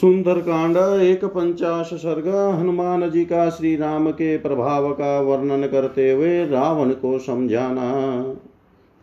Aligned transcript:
सुंदर 0.00 0.38
कांड 0.38 0.76
एक 1.02 1.24
पंचाश 1.24 1.86
सर्ग, 1.86 2.28
हनुमान 2.60 3.10
जी 3.10 3.24
का 3.24 3.50
श्री 3.50 3.76
राम 3.76 4.10
के 4.10 4.38
प्रभाव 4.38 4.92
का 4.92 5.20
वर्णन 5.20 5.66
करते 5.66 6.12
हुए 6.12 6.46
रावण 6.46 6.90
को 6.90 7.18
समझाना। 7.18 8.22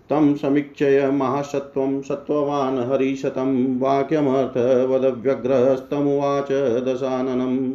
तम 0.10 0.34
समीक्षय 0.34 1.12
महासत्वं 1.14 2.02
सत्त्ववान् 2.02 2.92
हरिशतं 2.92 3.80
वाक्यमर्थ 3.80 4.58
वदव्यग्रस्तमुवाच 4.92 6.52
दशाननम्। 6.84 7.72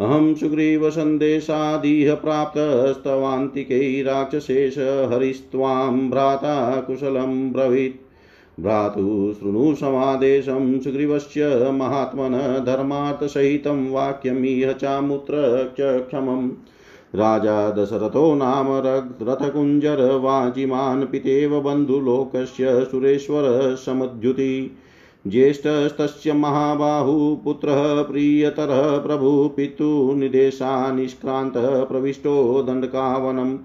अहं 0.00 0.34
सुग्रीवसन्देशादिह 0.34 2.14
प्राप्तस्तवान्तिकै 2.14 4.02
राक्षसेश 4.02 4.78
हरिस्त्वां 5.12 6.10
भ्राता 6.10 6.80
कुशलं 6.80 7.52
ब्रवीत्। 7.52 8.07
भ्रातु, 8.60 9.34
शृणु 9.40 9.74
समादेशं 9.74 10.80
सुग्रीवस्य 10.80 11.70
महात्मन 11.70 12.64
धर्मार्थसहितं 12.66 13.90
वाक्यमिह 13.90 14.72
चामुत्र 14.72 15.32
क्षमम् 15.78 16.50
राजा 17.14 17.70
दशरथो 17.70 18.34
नाम 18.34 18.66
रथकुञ्जरवाजिमान् 19.28 21.06
पितेव 21.06 21.60
बन्धुलोकस्य 21.60 22.84
सुरेश्वर 22.84 23.74
समद्युति। 23.86 24.76
ज्येष्ठस्तस्य 25.26 26.32
महाबाहु 26.32 27.36
पुत्रः 27.36 28.02
प्रियतरः 28.02 28.98
प्रभु 28.98 29.50
पितुनिदेशा 29.56 30.92
निष्क्रान्तः 30.92 31.84
प्रविष्टो 31.84 32.62
दण्डकावनम् 32.62 33.58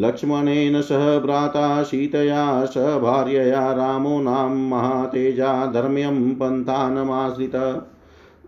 लक्ष्मणेन 0.00 0.80
सह 0.80 1.18
भ्राता 1.18 1.82
सीतया 1.82 2.64
स 2.64 2.78
भार्यया 2.78 3.72
रामो 3.72 4.20
नाम 4.20 4.68
महातेजा 4.68 5.66
धर्म्यं 5.66 6.30
पन्थानमाश्रितः। 6.34 7.72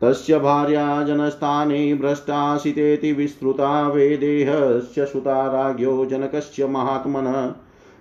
तस्य 0.00 0.38
भार्या 0.38 1.02
जनस्थाने 1.02 1.94
भ्रष्टाशितेति 1.94 3.12
विस्तृता 3.12 3.88
वेदेहस्य 3.88 5.04
सुता 5.04 5.46
राज्ञो 5.46 6.06
जनकस्य 6.06 6.66
महात्मनः। 6.66 7.52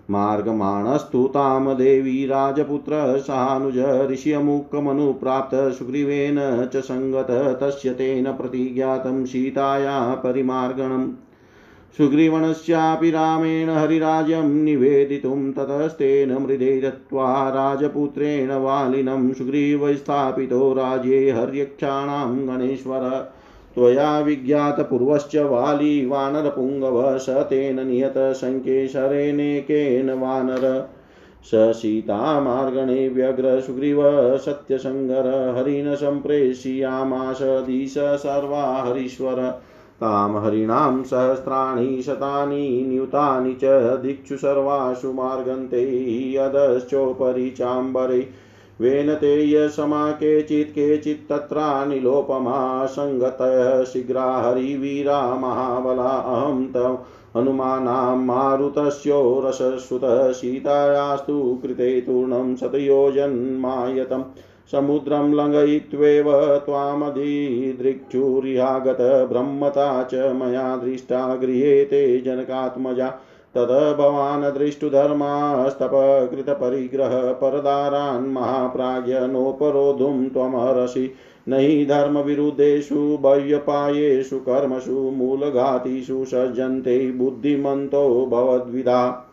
मार्गमाणस्तु 0.09 1.27
तां 1.27 1.75
देवी 1.75 2.25
राजपुत्र, 2.25 3.19
सानुज 3.19 4.09
ऋष्यमुखमनुप्राप्त 4.11 5.79
सुग्रीवेन 5.79 6.69
च 6.73 6.77
सङ्गत 6.77 7.27
तस्य 7.63 7.89
तेन 7.89 8.25
प्रतिज्ञातं 8.31 9.25
सीताया 9.25 9.99
परिमार्गणम्। 9.99 11.11
सुग्रीवणस्यापि 11.97 13.11
रामेण 13.11 13.69
हरिराज्यं 13.69 14.63
निवेदितुं 14.63 15.51
ततस्तेन 15.51 16.31
मृदे 16.31 16.81
दत्त्वा 16.81 17.49
राजपुत्रेण 17.49 18.51
वालिनं 18.51 19.33
सुग्रीवस्थापितो 19.33 20.73
राज्ये 20.73 21.31
हर्यक्षाणां 21.31 22.47
गणेश्वर। 22.47 23.33
त्वया 23.75 24.19
विज्ञातपूर्वश्च 24.19 25.35
वाली 25.35 26.05
वानरपुङ्गव 26.05 27.17
स 27.17 27.29
तेन 27.29 27.87
नियतशङ्केशरेणेकेन 27.87 30.09
वानर। 30.09 30.89
स 31.43 31.49
सीतामार्गणे 31.55 33.09
व्यग्र 33.09 33.59
सुग्रीव 33.59 34.37
सत्यसङ्गर 34.37 35.53
हरिण 35.57 35.95
सम्प्रेष्यामास 35.95 37.39
दिश 37.41 37.93
सर्वा 37.97 38.83
हरीश्वर। 38.87 39.61
तां 40.01 40.43
हरिणां 40.43 41.03
सहस्राणि 41.03 42.01
शतानि 42.01 42.85
नियुतानि 42.89 43.53
च 43.53 43.65
दिक्षु 44.01 44.37
सर्वासु 44.37 45.13
मार्गन्ते 45.13 46.35
अधश्चोपरि 46.35 47.49
चाम्बरे। 47.49 48.29
वेनते 48.81 49.51
यशमा 49.51 50.11
केचित् 50.11 50.69
केचित् 50.69 51.31
सङ्गतः 52.87 53.83
शीघ्रा 53.83 54.37
हरिवीरा 54.37 55.35
महाबला। 55.35 56.09
अहं 56.09 56.65
तम् 56.65 56.97
हनुमानां 57.37 58.17
मारुतस्यो 58.17 59.43
रससुतः 59.45 60.31
सीतायास्तु 60.31 61.59
कृते 61.63 62.01
तूर्णं 62.01 62.55
शतयोजन्मायतम् 62.55 64.23
समुद्रं 64.71 65.33
लङ्घयित्वेव 65.33 66.57
त्वामधिदृक्षुर्यागत 66.57 69.29
ब्रह्मता 69.31 70.03
च 70.03 70.13
मया 70.13 70.77
दृष्टा 70.77 71.35
गृह्येते 71.35 72.21
जनकात्मजा। 72.21 73.13
तद 73.55 73.95
भवान् 73.99 74.57
दृष्टुधर्मास्तपकृतपरिग्रह 74.57 77.31
परदारान् 77.31 78.31
महाप्राज्य 78.31 79.27
नोपरोधुं 79.27 80.29
त्वमर्हसि 80.29 81.13
न 81.49 81.53
हि 81.53 81.85
धर्मविरुद्धेषु 81.85 83.17
भव्यपायेषु 83.21 84.39
कर्मसु 84.39 84.91
मूलघातिषु 84.91 86.25
सज्जन्ते 86.25 87.11
बुद्धिमन्तो 87.11 88.25
भवद्विधा। 88.25 89.27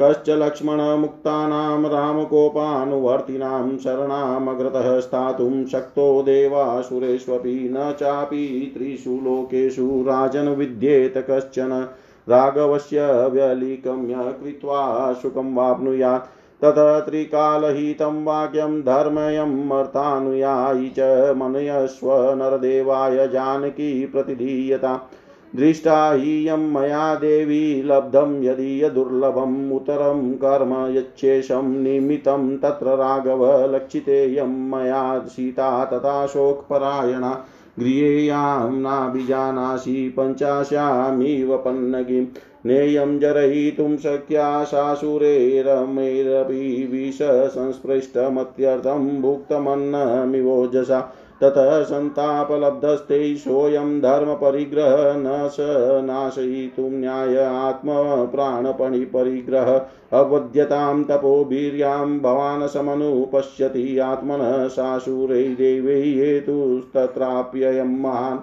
कश्च 0.00 0.30
लक्ष्मणमुक्तानां 0.30 1.82
रामकोपानुवर्तिनां 1.82 3.78
शरणामग्रतः 3.78 5.00
स्थातुं 5.00 5.66
शक्तो 5.66 6.22
देवासुरेष्वपि 6.22 7.68
न 7.72 7.92
चापि 7.92 8.72
त्रिषु 8.76 9.10
लोकेषु 9.10 10.04
राजन् 10.08 10.56
विद्येत 10.56 11.14
कश्चन 11.30 11.88
राघवस्य 12.28 13.26
व्यलिकम्य 13.26 14.14
कृत्वा 14.14 15.12
सुखं 15.12 15.54
वाप्नुयात्। 15.54 16.26
ततः 16.62 17.00
त्रिकालहितं 17.00 18.24
वाक्यं 18.24 18.80
धर्मयम् 18.80 19.70
अर्थानुयायि 19.70 20.92
च 20.98 21.00
मनयस्व 21.36 22.12
नरदेवाय 22.12 23.28
जानकी 23.28 24.06
प्रतिधीयता। 24.06 25.10
दृष्टा 25.56 26.12
हीयं 26.12 26.72
मया 26.72 27.14
देवी 27.14 27.82
लब्धं 27.82 28.42
यदि 28.42 28.84
यदुर्लभम् 28.84 29.72
उत्तरं 29.72 30.34
कर्म 30.34 30.96
यच्छेषं 30.96 31.82
निमित्तं 31.82 32.56
तत्र 32.56 32.96
राघव 32.96 33.66
लक्षितेयं 33.74 34.70
मया 34.70 35.24
सीता 35.28 35.84
तथा 35.84 36.26
शोकपरायणा 36.26 37.44
गृहेयां 37.78 38.74
नाभिजानासि 38.74 40.14
पञ्चास्यामिव 40.16 41.56
पन्नगीं 41.56 42.26
नेयं 42.66 43.18
जरयितुं 43.18 43.96
शक्या 43.96 44.64
सासुरेरमेरपि 44.64 46.88
विषसंस्पृष्टमत्यर्थं 46.92 49.20
भुक्तमन्नमिवोजसा 49.20 51.12
ततः 51.42 51.82
सन्तापलब्धस्ते 51.82 53.36
सोऽयं 53.36 54.00
धर्मपरिग्रह 54.00 55.16
न 55.16 55.48
स 55.48 55.56
नाशयितुं 56.04 56.90
न्याय 56.90 57.44
आत्मप्राणपणिपरिग्रह। 57.44 59.82
अवध्यतां 60.12 61.04
तपोवीर्यां 61.04 62.18
भवान् 62.18 62.68
समनुपश्यति 62.68 63.98
आत्मनः 63.98 64.68
सासुरै 64.68 65.42
देवै 65.42 65.92
हेतुस्तत्राप्ययं 65.92 68.00
महान्। 68.00 68.38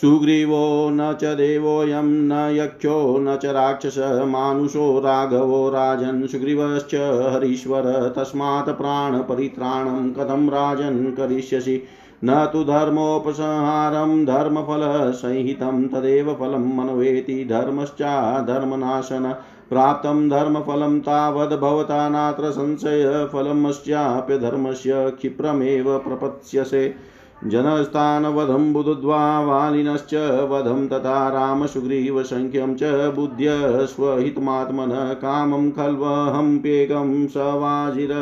सुग्रीवो 0.00 0.90
न 0.90 1.16
च 1.22 1.24
देवोऽयं 1.24 2.02
न 2.02 2.56
यक्षो 2.56 3.18
न 3.18 3.36
च 3.36 3.44
राक्षस 3.44 4.22
मानुषो 4.26 5.00
राघवो 5.00 5.70
राजन् 5.70 6.26
सुग्रीवश्च 6.26 7.24
हरीश्वर 7.34 8.14
तस्मात् 8.16 8.68
प्राणपरित्राणं 8.68 10.12
कथं 10.12 10.48
राजन् 10.48 11.12
करिष्यसि? 11.12 11.82
न 12.24 12.50
तु 12.52 12.64
धर्मोपसंहारं 12.64 14.24
धर्मफलसंहितं 14.24 15.88
तदेव 15.88 16.34
फलं 16.34 16.76
मनवेति 16.76 17.44
धर्मश्चाधर्मनाशन 17.44 19.34
प्राप्तं 19.70 20.28
धर्मफलं 20.28 21.00
तावद् 21.00 21.60
भवता 21.60 22.08
नात्र 22.08 22.50
संशयफलमस्याप्यधर्मस्य 22.50 24.92
क्षिप्रमेव 24.94 25.98
प्रपत्स्यसे। 25.98 27.12
जनस्थानवधं 27.46 28.72
बुधुद्वा 28.72 29.40
वालिनश्च 29.40 30.14
वधं 30.50 30.88
तथा 30.88 31.28
रामसुग्रीवसङ्ख्यं 31.28 32.74
च 32.74 33.10
बुद्ध्य 33.14 33.54
स्वहितमात्मनः 33.86 35.12
कामं 35.14 35.70
खल्वहम्प्येकं 35.70 37.26
सवाजिर 37.28 38.12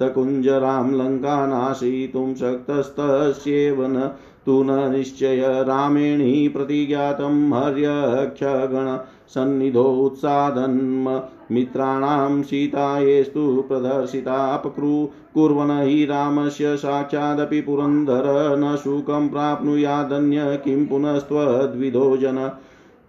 तकुञ्जरां 0.00 0.94
लङ्का 0.94 1.46
नाशयितुं 1.46 2.34
शक्तस्तस्येव 2.34 3.86
न 3.86 4.10
तु 4.46 4.62
न 4.62 4.92
निश्चय 4.92 5.42
रामेणी 5.46 6.48
प्रतिज्ञातं 6.48 7.52
हर्यक्षगण 7.52 9.06
सन्निधोत्सादन्म 9.28 11.22
मित्राणां 11.54 12.42
सीतायेस्तु 12.42 13.64
प्रदर्शितापक्रु। 13.68 15.08
कुर्वन् 15.34 15.82
हि 15.82 16.04
रामस्य 16.04 16.76
साक्षादपि 16.76 17.60
पुरन्दर। 17.60 18.56
न 18.58 18.76
सुखं 18.76 19.28
प्राप्नुयादन्य 19.28 20.60
किं 20.64 20.86
पुनस्त्वद्विधो 20.86 22.16
जन। 22.16 22.50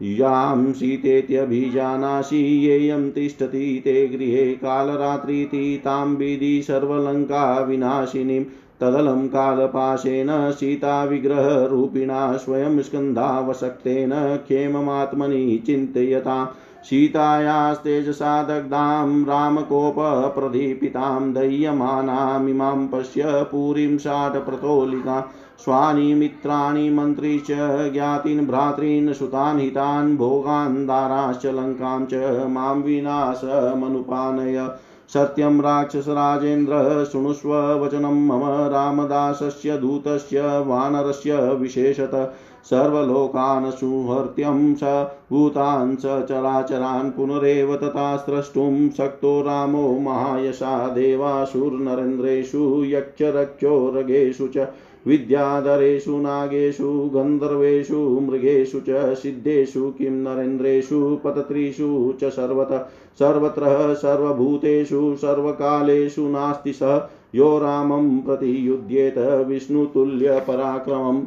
यां 0.01 0.73
सीतेत्यभिजानासि 0.73 2.37
येयं 2.37 3.11
तिष्ठति 3.11 3.81
ते 3.85 4.07
गृहे 4.07 4.53
कालरात्रीति 4.53 5.81
तां 5.85 6.07
विधि 6.07 6.61
सर्वलङ्का 6.61 7.59
विनाशिनीं 7.59 8.45
तदलं 8.81 9.27
कालपाशेन 9.27 10.51
सीताविग्रहरूपिणा 10.51 12.37
स्वयं 12.37 12.81
स्कन्धावशक्तेन 12.81 14.37
क्षेममात्मनि 14.37 15.63
चिन्तयता। 15.65 16.55
सीतायास्तेजसा 16.83 18.43
दग्धां 18.43 19.23
रामकोपप्रदीपितां, 19.23 21.33
दह्यमानामिमां 21.33 22.87
पश्य 22.87 23.23
पुरीं 23.25 23.97
शाटप्रतोलिका 23.97 25.33
स्वानि 25.59 26.13
मित्राणि 26.13 26.89
मन्त्री 26.89 27.39
च, 27.39 27.47
ज्ञातीन् 27.93 28.47
भ्रातॄन्, 28.47 29.13
सुतान् 29.13 29.59
हितान्, 29.59 30.17
भोगान् 30.17 30.85
दाराश्च, 30.85 31.45
लङ्कां 31.45 32.05
च, 32.05 32.13
माँ 32.49 32.75
विनाशमनुपानय 32.75 34.71
सत्यं 35.13 35.61
राक्षसराजेन्द्र 35.61 37.05
शृणुष्व 37.11 37.55
वचनं 37.55 38.27
मम, 38.27 38.41
रामदासस्य, 38.69 39.77
दूतस्य, 39.77 40.41
वानरस्य 40.59 41.53
विशेषत। 41.53 42.33
सर्वलोकान् 42.65 43.71
सुहर्त्यं 43.71 44.75
स, 44.75 44.83
भूतान् 45.31 45.97
स, 45.97 46.01
चराचरान् 46.01 47.11
पुनरेव 47.11 47.75
तथा 47.75 48.17
स्रष्टुं 48.17 48.89
शक्तो 48.89 49.41
रामो 49.41 49.99
महायशा, 49.99 50.89
देवासुरनरेन्द्रेषु, 50.89 52.83
यक्षरक्षोरगेषु 52.85 54.47
च। 54.47 54.67
विद्याधरेषु 55.07 56.17
नागेषु, 56.17 57.11
गन्धर्वेषु, 57.13 58.19
मृगेषु 58.19 58.81
च, 58.89 59.17
सिद्धेषु, 59.17 59.93
किं 59.97 60.11
नरेन्द्रेषु, 60.11 61.19
पतत्रिषु 61.23 62.13
च 62.21 62.23
सर्वतः, 62.23 62.85
सर्वत्र 63.19 63.93
सर्वभूतेषु, 63.93 65.15
सर्वकालेषु 65.15 66.21
नास्ति 66.21 66.73
स। 66.73 67.01
यो 67.35 67.59
रामं 67.59 68.19
प्रति 68.19 68.67
युध्येत 68.67 69.17
विष्णुतुल्यपराक्रमम्। 69.17 71.25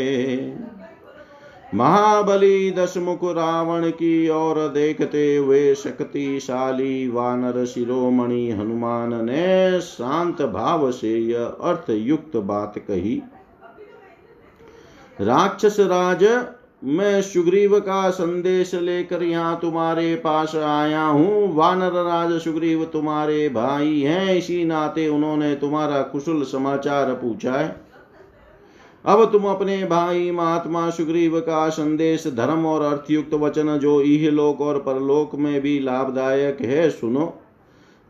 महाबली 1.75 2.71
दशमुख 2.71 3.19
रावण 3.23 3.89
की 3.89 4.29
ओर 4.29 4.57
देखते 4.67 5.35
हुए 5.35 5.73
शक्तिशाली 5.75 7.07
वानर 7.07 7.65
शिरोमणि 7.65 8.49
हनुमान 8.51 9.13
ने 9.25 9.81
शांत 9.81 10.41
भाव 10.41 10.91
से 10.91 11.17
यह 11.17 11.43
अर्थ 11.43 11.89
युक्त 11.89 12.37
बात 12.37 12.77
कही। 12.77 13.21
राक्षस 15.21 15.79
राज, 15.79 16.23
मैं 16.83 17.21
सुग्रीव 17.21 17.79
का 17.79 18.09
संदेश 18.09 18.73
लेकर 18.75 19.23
यहाँ 19.23 19.59
तुम्हारे 19.61 20.15
पास 20.15 20.55
आया 20.55 21.03
हूँ। 21.03 21.55
वानर 21.55 21.93
राज, 22.03 22.39
सुग्रीव 22.41 22.83
तुम्हारे 22.85 23.49
भाई 23.49 23.99
हैं। 24.01 24.35
इसी 24.35 24.63
नाते 24.65 25.07
उन्होंने 25.07 25.53
तुम्हारा 25.55 26.01
कुशल 26.01 26.43
समाचार 26.43 27.13
पूछा 27.13 27.53
है। 27.53 27.88
अब 29.05 29.31
तुम 29.31 29.45
अपने 29.45 29.83
भाई 29.85 30.31
महात्मा 30.31 30.89
सुग्रीव 30.89 31.39
का 31.39 31.69
संदेश, 31.69 32.27
धर्म 32.27 32.65
और 32.65 32.81
अर्थयुक्त 32.81 33.33
वचन 33.33 33.77
जो 33.77 34.01
इहलोक 34.01 34.61
और 34.61 34.77
परलोक 34.77 35.35
में 35.35 35.61
भी 35.61 35.79
लाभदायक 35.79 36.61
है, 36.61 36.89
सुनो। 36.89 37.33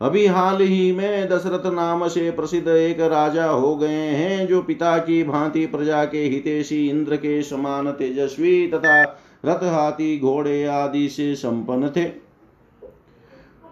अभी 0.00 0.26
हाल 0.26 0.60
ही 0.60 0.92
में 0.92 1.28
दशरथ 1.28 1.72
नाम 1.72 2.08
से 2.08 2.30
प्रसिद्ध 2.30 2.68
एक 2.68 3.00
राजा 3.00 3.46
हो 3.46 3.76
गए 3.76 3.88
हैं, 3.88 4.46
जो 4.46 4.62
पिता 4.62 4.98
की 4.98 5.22
भांति 5.24 5.66
प्रजा 5.66 6.04
के 6.04 6.18
हितेशी 6.18 6.88
इंद्र 6.88 7.16
के 7.16 7.42
समान 7.42 7.90
तेजस्वी 7.90 8.66
तथा 8.66 9.02
रथ 9.46 9.64
हाथी 9.64 10.18
घोड़े 10.18 10.64
आदि 10.64 11.08
से 11.08 11.34
संपन्न 11.34 11.88
थे। 11.88 12.29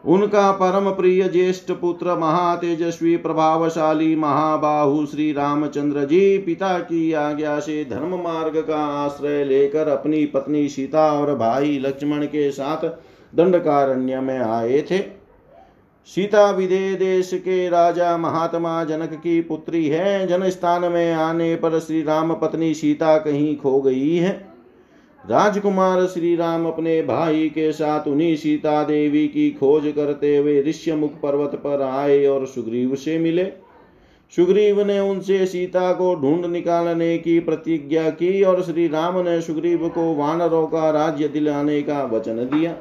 उनका 0.08 0.52
परम 0.52 0.90
प्रिय 0.90 1.28
ज्येष्ठ 1.28 1.72
पुत्र 1.72 2.14
महातेजस्वी 2.16 3.16
प्रभावशाली 3.16 4.16
महाबाहु 4.16 5.06
श्री 5.06 5.32
रामचंद्र 5.32 6.05
जी 6.05 6.38
पिता 6.38 6.78
की 6.78 7.12
आज्ञा 7.12 7.60
से 7.60 7.84
धर्म 7.84 8.14
मार्ग 8.22 8.56
का 8.56 8.76
आश्रय 8.76 9.44
लेकर 9.44 9.88
अपनी 9.88 10.26
पत्नी 10.26 10.69
सीता 10.69 11.12
और 11.12 11.34
भाई 11.34 11.78
लक्ष्मण 11.78 12.25
के 12.25 12.50
साथ 12.50 12.87
दंडकारण्य 13.34 14.20
में 14.20 14.38
आए 14.38 14.81
थे। 14.91 14.98
सीता 16.06 16.50
विदे 16.50 16.94
देश 16.94 17.31
के 17.34 17.69
राजा 17.69 18.17
महात्मा 18.17 18.84
जनक 18.84 19.15
की 19.15 19.41
पुत्री 19.41 19.86
है। 19.88 20.27
जन 20.27 20.48
स्थान 20.50 20.93
में 20.93 21.12
आने 21.12 21.55
पर 21.55 21.79
श्री 21.79 22.03
राम 22.03 22.34
पत्नी 22.34 22.74
सीता 22.74 23.19
कहीं 23.19 23.56
खो 23.56 23.81
गई 23.81 24.17
है। 24.17 24.47
राजकुमार 25.25 26.06
श्री 26.06 26.34
राम 26.37 26.67
अपने 26.67 27.03
भाई 27.03 27.48
के 27.48 27.72
साथ 27.72 28.06
उन्हीं 28.08 28.37
सीता 28.37 28.82
देवी 28.84 29.27
की 29.29 29.51
खोज 29.51 29.93
करते 29.96 30.37
हुए 30.37 30.63
ऋष्यमुख 30.63 31.20
पर्वत 31.20 31.55
पर 31.55 31.82
आए 31.82 32.25
और 32.27 32.46
सुग्रीव 32.46 32.94
से 32.94 33.19
मिले। 33.19 33.44
सुग्रीव 34.32 34.82
ने 34.87 34.98
उनसे 35.01 35.46
सीता 35.46 35.93
को 35.93 36.15
ढूंढ 36.15 36.44
निकालने 36.44 37.17
की 37.19 37.39
प्रतिज्ञा 37.41 38.08
की 38.10 38.43
और 38.43 38.63
श्री 38.63 38.87
राम 38.89 39.19
ने 39.19 39.41
सुग्रीव 39.41 39.89
को 39.89 40.13
वानरों 40.15 40.67
का 40.67 40.91
राज्य 40.91 41.29
दिलाने 41.29 41.81
का 41.82 42.03
वचन 42.05 42.37
दिया। 42.44 42.75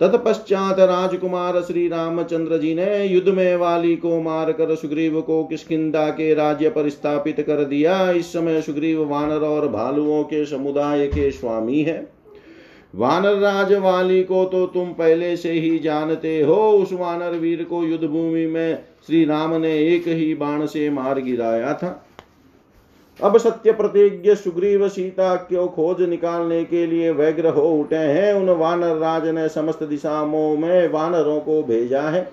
तत्पश्चात 0.00 0.78
राजकुमार 0.80 1.60
श्री 1.62 1.88
रामचंद्र 1.88 2.58
जी 2.58 2.74
ने 2.74 3.04
युद्ध 3.04 3.28
में 3.28 3.56
वाली 3.56 3.96
को 3.96 4.20
मारकर 4.20 4.74
सुग्रीव 4.74 5.20
को 5.20 5.42
किसकिदा 5.44 6.08
के 6.10 6.32
राज्य 6.34 6.68
पर 6.68 6.88
स्थापित 6.88 7.40
कर 7.40 7.64
दिया। 7.64 8.10
इस 8.10 8.32
समय 8.32 8.60
सुग्रीव 8.62 9.04
वानर 9.04 9.44
और 9.44 9.68
भालुओं 9.68 10.22
के 10.22 10.44
समुदाय 10.46 11.06
के 11.06 11.30
स्वामी 11.30 11.82
है। 11.82 11.98
वानर 12.94 13.36
राज 13.36 13.72
वाली 13.72 14.22
को 14.22 14.44
तो 14.44 14.66
तुम 14.66 14.88
पहले 14.92 15.36
से 15.36 15.52
ही 15.52 15.78
जानते 15.78 16.40
हो। 16.42 16.56
उस 16.72 16.92
वानर 16.92 17.30
वीर 17.30 17.64
को 17.64 17.82
युद्ध 17.84 18.04
भूमि 18.04 18.46
में 18.46 18.82
श्री 19.06 19.24
राम 19.24 19.54
ने 19.54 19.78
एक 19.86 20.08
ही 20.08 20.34
बाण 20.34 20.66
से 20.66 20.90
मार 20.90 21.20
गिराया 21.20 21.74
था। 21.74 22.06
अब 23.22 23.36
सत्य 23.38 23.72
प्रतिज्ञ 23.72 24.34
सुग्रीव 24.34 24.88
सीता 24.88 25.34
क्यों 25.36 25.66
खोज 25.68 26.00
निकालने 26.02 26.64
के 26.64 26.86
लिए 26.86 27.10
व्यग्र 27.10 27.48
हो 27.48 27.62
उठे 27.70 27.96
हैं। 27.96 28.32
उन 28.34 28.50
वानर 28.50 28.96
राज 28.96 29.26
ने 29.28 29.48
समस्त 29.48 29.82
दिशाओं 29.82 30.56
में 30.56 30.88
वानरों 30.88 31.40
को 31.40 31.62
भेजा 31.62 32.02
है। 32.02 32.28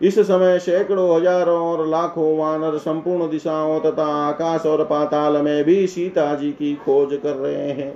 इस 0.00 0.18
समय 0.18 0.58
सैकड़ों 0.58 1.16
हज़ारों 1.16 1.58
और 1.58 1.86
लाखों 1.86 2.36
वानर 2.38 2.78
संपूर्ण 2.78 3.30
दिशाओं 3.30 3.78
तथा 3.80 4.06
आकाश 4.26 4.66
और 4.66 4.84
पाताल 4.84 5.36
में 5.36 5.64
भी 5.64 5.86
सीता 5.86 6.34
जी 6.34 6.50
की 6.52 6.74
खोज 6.74 7.18
कर 7.22 7.34
रहे 7.34 7.70
हैं। 7.72 7.94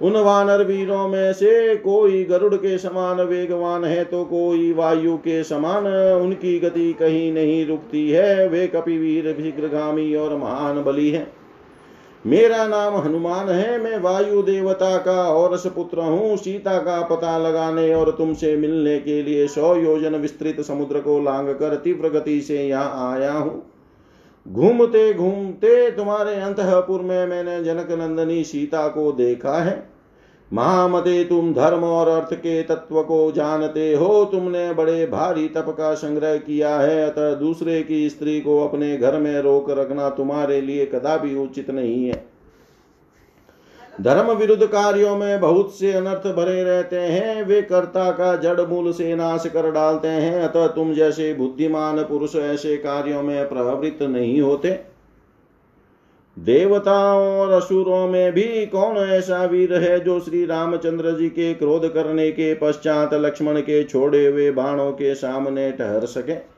उन 0.00 0.16
वानर 0.16 0.62
वीरों 0.64 1.06
में 1.08 1.32
से 1.32 1.74
कोई 1.76 2.22
गरुड़ 2.24 2.54
के 2.54 2.76
समान 2.78 3.20
वेगवान 3.20 3.84
है 3.84 4.04
तो 4.04 4.24
कोई 4.24 4.72
वायु 4.72 5.16
के 5.16 5.42
समान 5.44 5.86
उनकी 6.22 6.58
गति 6.58 6.92
कहीं 6.92 7.32
नहीं 7.32 7.66
रुकती 7.66 8.08
है। 8.10 8.48
वे 8.48 8.66
कपिवीर, 8.66 9.32
शीघ्रगामी 9.34 10.14
और 10.14 10.36
महान 10.36 10.82
बली 10.84 11.10
है। 11.10 11.26
मेरा 12.24 12.66
नाम 12.66 12.96
हनुमान 12.96 13.48
है, 13.48 13.78
मैं 13.78 13.98
वायु 13.98 14.42
देवता 14.42 14.96
का 14.98 15.22
और 15.24 15.56
पुत्र 15.68 16.00
हूँ। 16.00 16.36
सीता 16.36 16.78
का 16.78 17.00
पता 17.06 17.36
लगाने 17.38 17.92
और 17.94 18.10
तुमसे 18.10 18.56
मिलने 18.56 18.98
के 18.98 19.22
लिए 19.22 19.46
सौ 19.48 19.74
योजन 19.76 20.16
विस्तृत 20.16 20.60
समुद्र 20.60 21.00
को 21.00 21.18
लांग 21.20 21.48
कर 21.48 21.76
तीव्र 21.76 22.08
गति 22.10 22.40
से 22.40 22.66
यहाँ 22.66 23.12
आया 23.12 23.32
हूँ। 23.32 23.62
घूमते 24.48 25.14
घूमते 25.14 25.90
तुम्हारे 25.90 26.34
अंतपुर 26.34 27.00
में 27.00 27.26
मैंने 27.26 27.64
जनक 27.64 27.90
नंदनी 27.90 28.44
सीता 28.44 28.88
को 28.88 29.12
देखा 29.12 29.58
है। 29.58 29.90
महामते 30.52 31.24
तुम 31.24 31.54
धर्म 31.54 31.84
और 31.84 32.08
अर्थ 32.08 32.34
के 32.34 32.62
तत्व 32.62 33.02
को 33.02 33.32
जानते 33.32 33.94
हो। 33.94 34.24
तुमने 34.24 34.74
बड़े 34.74 35.06
भारी 35.06 35.48
तप 35.48 35.74
का 35.78 35.94
संग्रह 35.94 36.36
किया 36.36 36.80
है, 36.80 37.10
अतः 37.10 37.34
दूसरे 37.34 37.82
की 37.82 38.10
स्त्री 38.10 38.40
को 38.40 38.68
अपने 38.68 38.96
घर 38.96 39.18
में 39.18 39.40
रोक 39.40 39.70
रखना 39.70 40.10
तुम्हारे 40.10 40.60
लिए 40.60 40.86
कदापि 40.86 41.36
उचित 41.36 41.70
नहीं 41.70 42.06
है। 42.06 42.27
धर्म 43.98 44.30
विरुद्ध 44.30 44.66
कार्यों 44.66 45.16
में 45.16 45.40
बहुत 45.40 45.74
से 45.74 45.92
अनर्थ 45.92 46.26
भरे 46.26 46.62
रहते 46.64 46.96
हैं। 46.96 47.42
वे 47.42 47.62
कर्ता 47.62 48.10
का 48.10 48.34
जड़ 48.36 48.60
मूल 48.60 48.92
से 48.92 49.14
नाश 49.14 49.46
कर 49.46 49.70
डालते 49.70 50.08
हैं, 50.08 50.42
अतः 50.42 50.66
तुम 50.66 50.92
जैसे 50.94 51.32
बुद्धिमान 51.34 52.02
पुरुष 52.02 52.36
ऐसे 52.36 52.76
कार्यों 52.76 53.22
में 53.22 53.48
प्रवृत्त 53.48 54.02
नहीं 54.02 54.40
होते। 54.40 54.70
देवताओं 56.36 57.38
और 57.38 57.52
असुरों 57.52 58.06
में 58.08 58.32
भी 58.32 58.66
कौन 58.66 58.96
ऐसा 58.96 59.44
वीर 59.44 59.74
है 59.74 59.98
जो 60.00 60.20
श्री 60.20 60.44
रामचंद्र 60.46 61.16
जी 61.18 61.28
के 61.28 61.52
क्रोध 61.54 61.92
करने 61.94 62.30
के 62.30 62.54
पश्चात 62.54 63.14
लक्ष्मण 63.14 63.60
के 63.60 63.82
छोड़े 63.84 64.26
हुए 64.26 64.50
बाणों 64.50 64.90
के 64.92 65.14
सामने 65.14 65.70
ठहर 65.72 66.06
सके? 66.06 66.57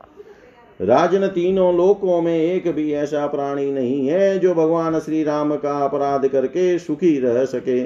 राजन 0.81 1.27
तीनों 1.27 1.75
लोकों 1.77 2.21
में 2.21 2.37
एक 2.37 2.67
भी 2.67 2.91
ऐसा 2.93 3.25
प्राणी 3.27 3.71
नहीं 3.71 4.07
है 4.07 4.37
जो 4.39 4.53
भगवान 4.53 4.99
श्री 4.99 5.23
राम 5.23 5.55
का 5.55 5.77
अपराध 5.77 6.27
करके 6.27 6.77
सुखी 6.79 7.19
रह 7.19 7.43
सके। 7.45 7.81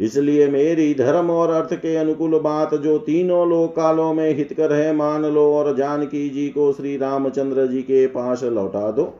इसलिए 0.00 0.48
मेरी 0.48 0.94
धर्म 0.94 1.30
और 1.30 1.50
अर्थ 1.50 1.74
के 1.74 1.94
अनुकूल 1.96 2.38
बात 2.38 2.74
जो 2.74 2.96
तीनों 2.98 3.48
लोक 3.48 3.74
कालों 3.76 4.12
में 4.14 4.36
हितकर 4.36 4.72
है, 4.72 4.92
मान 4.94 5.24
लो 5.24 5.44
और 5.54 5.74
जानकी 5.76 6.28
जी 6.30 6.48
को 6.48 6.72
श्री 6.72 6.96
रामचंद्र 6.96 7.66
जी 7.66 7.82
के 7.82 8.06
पास 8.06 8.42
लौटा 8.44 8.90
दो। 8.90 9.12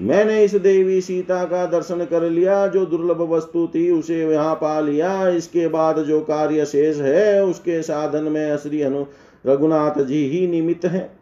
मैंने 0.00 0.42
इस 0.44 0.54
देवी 0.54 1.00
सीता 1.00 1.44
का 1.44 1.64
दर्शन 1.66 2.04
कर 2.04 2.22
लिया, 2.22 2.66
जो 2.66 2.84
दुर्लभ 2.86 3.20
वस्तु 3.32 3.66
थी 3.66 3.90
उसे 3.90 4.20
यहाँ 4.22 4.54
पा 4.54 4.80
लिया। 4.80 5.28
इसके 5.28 5.68
बाद 5.68 5.98
जो 5.98 6.20
कार्य 6.20 6.64
शेष 6.64 6.96
है, 6.96 7.44
उसके 7.44 7.82
साधन 7.82 8.24
में 8.24 8.56
श्री 8.56 8.82
अनु 8.82 9.04
रघुनाथ 9.46 10.02
जी 10.02 10.24
ही 10.28 10.46
निमित्त 10.46 10.84
है। 10.84 11.19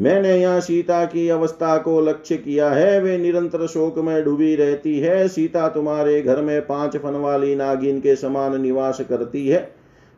मैंने 0.00 0.36
यहाँ 0.36 0.60
सीता 0.60 1.04
की 1.04 1.28
अवस्था 1.28 1.76
को 1.78 2.00
लक्ष्य 2.00 2.36
किया 2.36 2.70
है, 2.70 3.00
वे 3.00 3.18
निरंतर 3.18 3.66
शोक 3.66 3.98
में 3.98 4.24
डूबी 4.24 4.54
रहती 4.56 4.98
है। 5.00 5.28
सीता 5.28 5.68
तुम्हारे 5.68 6.22
घर 6.22 6.40
में 6.42 6.60
पाँच 6.66 6.96
फन 6.96 7.14
वाली 7.14 7.54
नागिन 7.54 8.00
के 8.00 8.16
समान 8.16 8.60
निवास 8.60 9.00
करती 9.00 9.48
है, 9.48 9.72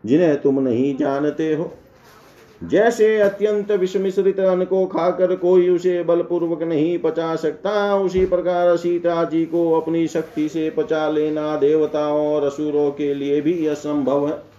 जिन्हें 0.05 0.41
तुम 0.43 0.61
नहीं 0.61 0.97
जानते 0.97 1.55
हो। 1.55 1.73
जैसे 2.61 3.19
अत्यंत 3.21 3.71
विषमिश्रित 3.73 4.41
अन्न 4.41 4.65
को 4.65 4.87
खाकर 4.87 5.35
कोई 5.37 5.69
उसे 5.69 6.03
बलपूर्वक 6.03 6.63
नहीं 6.63 6.99
पचा 6.99 7.37
सकता, 7.37 7.97
उसी 7.97 8.25
प्रकार 8.27 8.77
सीता 8.77 9.25
जी 9.25 9.45
को 9.45 9.71
अपनी 9.73 10.07
शक्ति 10.07 10.49
से 10.49 10.71
पचा 10.71 11.09
लेना 11.09 11.57
देवताओं 11.57 12.35
और 12.35 12.45
असुरों 12.45 12.91
के 12.91 13.15
लिए 13.15 13.41
भी 13.41 13.67
असंभव 13.67 14.29
है। 14.29 14.52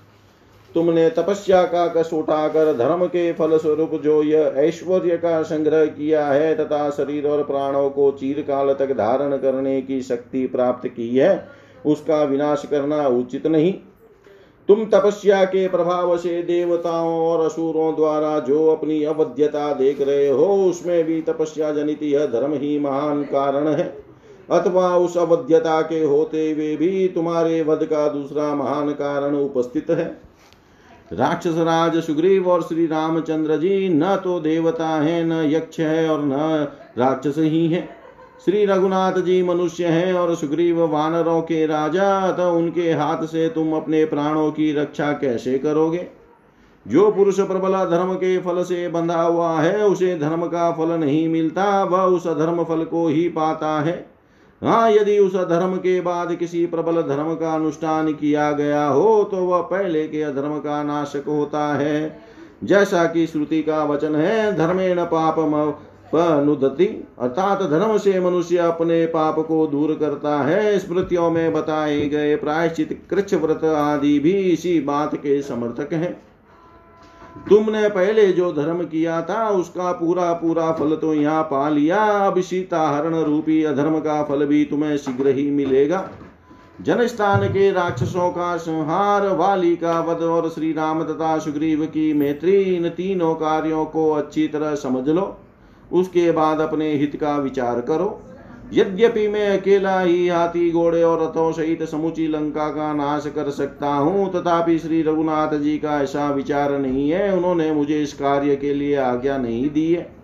तुमने 0.75 1.10
तपस्या 1.10 1.63
का 1.63 1.88
कस 1.88 2.10
उठाकर 2.13 2.74
धर्म 2.77 3.06
के 3.06 3.32
फल 3.34 3.58
स्वरूप 3.58 3.92
जो 4.03 4.22
यह 4.24 4.53
ऐश्वर्य 4.58 5.18
का 5.18 5.42
संग्रह 5.44 5.86
किया 5.86 6.25
है 6.27 6.56
तथा 6.56 6.89
शरीर 6.89 7.27
और 7.27 7.44
प्राणों 7.44 7.89
को 7.89 8.12
चीरकाल 8.12 8.74
तक 8.74 8.92
धारण 8.92 9.38
करने 9.38 9.82
की 9.82 10.01
शक्ति 10.01 10.46
प्राप्त 10.48 10.88
की 10.88 11.15
है, 11.18 11.48
उसका 11.86 12.24
विनाश 12.24 12.65
करना 12.72 13.08
उचित 13.08 13.48
नहीं। 13.48 13.74
तुम 14.70 14.86
तपस्या 14.86 15.44
के 15.46 15.68
प्रभाव 15.68 16.18
से 16.18 16.42
देवताओं 16.44 17.20
और 17.20 17.46
असुरों 17.46 17.96
द्वारा 17.96 18.39
जो 18.39 18.68
अपनी 18.68 19.03
अवध्यता 19.03 19.74
देख 19.74 20.01
रहे 20.01 20.27
हो, 20.30 20.46
उसमें 20.46 21.03
भी 21.03 21.22
तपस्या 21.22 21.72
जनित 21.72 22.03
यह 22.03 22.25
धर्म 22.25 22.53
ही 22.53 22.77
महान 22.80 23.24
कारण 23.24 23.68
है। 23.68 23.88
अथवा 24.51 24.98
उस 24.98 25.18
अवध्यता 25.18 25.82
के 25.82 26.03
होते 26.03 26.51
हुए 26.51 26.75
भी 26.75 27.08
तुम्हारे 27.08 27.62
वध 27.62 27.84
का 27.84 28.08
दूसरा 28.08 28.53
महान 28.56 28.92
कारण 28.92 29.36
उपस्थित 29.36 29.89
है। 29.89 30.33
राक्षस 31.13 31.58
राज 31.58 31.98
सुग्रीव 31.98 32.48
और 32.50 32.62
श्री 32.62 32.86
रामचंद्र 32.86 33.58
जी, 33.58 33.89
न 33.89 34.15
तो 34.15 34.39
देवता 34.39 34.88
है, 34.88 35.24
न 35.24 35.51
यक्ष 35.51 35.79
है 35.79 36.10
और 36.10 36.22
न 36.24 36.67
राक्षस 36.98 37.36
ही 37.38 37.67
है। 37.67 37.89
श्री 38.46 38.65
रघुनाथ 38.65 39.13
जी 39.13 39.43
मनुष्य 39.43 39.86
हैं 39.86 40.13
और 40.13 40.36
सुग्रीव 40.36 40.82
वानरों 40.86 41.41
के 41.41 41.65
राजा 41.65 42.32
तो 42.32 42.51
उनके 42.51 42.91
हाथ 42.91 43.25
से 43.25 43.50
तुम 43.50 43.74
अपने 43.74 44.05
प्राणों 44.05 44.51
की 44.51 44.74
रक्षा 44.74 45.12
कैसे 45.12 45.58
करोगे? 45.58 46.08
जो 46.88 47.12
पुरुष 47.12 47.39
प्रबल 47.39 47.72
धर्म 47.72 48.13
के 48.13 48.38
फल 48.38 48.63
से 48.63 48.88
बंधा 48.88 49.22
हुआ 49.22 49.62
है, 49.62 49.86
उसे 49.86 50.20
धर्म 50.20 50.46
का 50.46 50.72
फल 50.72 50.91
नहीं 51.00 51.29
मिलता, 51.29 51.84
वह 51.84 52.01
उस 52.01 52.27
धर्म 52.27 52.63
फल 52.63 52.84
को 52.84 53.08
ही 53.08 53.29
पाता 53.29 53.82
है। 53.82 54.12
हाँ 54.63 54.91
यदि 54.91 55.17
उस 55.20 55.36
धर्म 55.48 55.75
के 55.77 56.00
बाद 56.01 56.34
किसी 56.36 56.65
प्रबल 56.65 57.01
धर्म 57.01 57.34
का 57.36 57.53
अनुष्ठान 57.53 58.12
किया 58.13 58.51
गया 58.51 58.86
हो 58.86 59.24
तो 59.24 59.38
वह 59.38 59.62
पहले 59.62 60.08
के 60.08 60.22
अधर्म 60.22 60.58
का 60.60 60.82
नाशक 60.84 61.24
होता 61.27 61.74
है। 61.74 62.20
जैसा 62.63 63.03
कि 63.05 63.25
श्रुति 63.27 63.62
का 63.63 63.84
वचन 63.84 64.15
है, 64.15 64.55
धर्मेण 64.58 65.03
पाप 65.05 65.39
अनुदति 66.15 66.86
अर्थात 67.20 67.62
धर्म 67.62 67.98
से 67.98 68.20
मनुष्य 68.20 68.58
अपने 68.58 69.05
पाप 69.05 69.39
को 69.39 69.65
दूर 69.67 69.93
करता 69.93 70.38
है। 70.41 70.77
स्मृतियों 70.79 71.29
में 71.32 71.53
बताए 71.53 72.00
गए 72.10 72.36
प्रायश्चित 72.36 73.00
कृच्छ 73.10 73.34
व्रत 73.34 73.63
आदि 73.65 74.17
भी 74.20 74.32
इसी 74.32 74.79
बात 74.82 75.15
के 75.15 75.41
समर्थक 75.41 75.93
हैं। 75.93 76.15
तुमने 77.50 77.88
पहले 77.90 78.32
जो 78.34 78.52
धर्म 78.54 78.84
किया 78.84 79.22
था, 79.22 79.48
उसका 79.50 79.92
पूरा 79.92 80.32
पूरा 80.34 80.72
फल 80.72 80.96
तो 80.96 81.13
यहाँ 81.13 81.44
पा 81.44 81.70
लिया। 81.70 81.98
अब 82.28 82.40
सीता 82.42 82.82
हरण 82.90 83.16
रूपी 83.16 83.63
अधर्म 83.63 84.00
का 84.00 84.22
फल 84.24 84.46
भी 84.46 84.63
तुम्हें 84.66 84.96
शीघ्र 84.98 85.28
ही 85.28 85.50
मिलेगा। 85.52 86.10
जनस्थान 86.82 87.48
के 87.48 87.72
राक्षसों 87.72 88.30
का 88.30 88.56
संहार, 88.58 89.28
वाली 89.28 89.75
का 89.75 90.00
वध 90.00 90.22
और 90.24 90.50
श्री 90.50 90.72
राम 90.74 91.04
तथा 91.04 91.38
सुग्रीव 91.40 91.86
की 91.86 92.13
मैत्री, 92.13 92.62
इन 92.75 92.90
तीनों 92.90 93.34
कार्यों 93.36 93.86
को 93.86 94.12
अच्छी 94.12 94.48
तरह 94.48 94.75
समझ 94.75 95.08
लो। 95.10 95.36
उसके 95.92 96.32
बाद 96.32 96.60
अपने 96.60 96.92
हित 96.94 97.16
का 97.16 97.38
विचार 97.38 97.82
करो। 97.82 98.20
यद्यपि 98.74 99.27
मैं 99.27 99.60
अकेला 99.60 100.00
ही 100.00 100.27
हाथी, 100.27 100.72
घोड़े 100.72 101.03
और 101.03 101.24
रथों 101.24 101.51
सहित 101.51 101.84
समुची 101.84 102.27
लंका 102.27 102.70
का 102.70 102.93
नाश 102.93 103.27
कर 103.27 103.50
सकता 103.50 103.88
हूँ, 103.88 104.34
तथापि 104.34 104.79
श्री 104.79 105.01
रघुनाथ 105.01 105.60
जी 105.60 105.77
का 105.77 106.01
ऐसा 106.01 106.32
विचार 106.32 106.79
नहीं 106.79 107.10
है। 107.10 107.38
उन्होंने 107.38 107.72
मुझे 107.72 108.03
इस 108.03 108.13
कार्य 108.13 108.55
के 108.55 108.74
लिए 108.74 108.96
आज्ञा 108.96 109.38
नहीं 109.38 109.70
दी 109.70 109.93
है। 109.93 110.15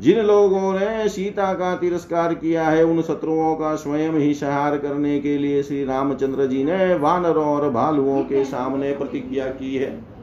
जिन 0.00 0.18
लोगों 0.18 0.72
ने 0.72 1.08
सीता 1.08 1.54
का 1.54 1.76
तिरस्कार 1.76 2.34
किया 2.34 2.64
है, 2.64 2.84
उन 2.84 3.02
शत्रुओं 3.02 3.54
का 3.54 3.74
स्वयं 3.74 4.12
ही 4.12 4.34
संहार 4.34 4.78
करने 4.78 5.20
के 5.20 5.38
लिए 5.38 5.62
श्री 5.62 5.84
रामचंद्र 5.84 6.46
जी 6.46 6.64
ने 6.64 6.94
वानरों 6.94 7.44
और 7.44 7.70
भालुओं 7.70 8.22
के 8.22 8.44
सामने 8.44 8.92
प्रतिज्ञा 8.92 9.46
की 9.46 9.76
है। 9.76 10.13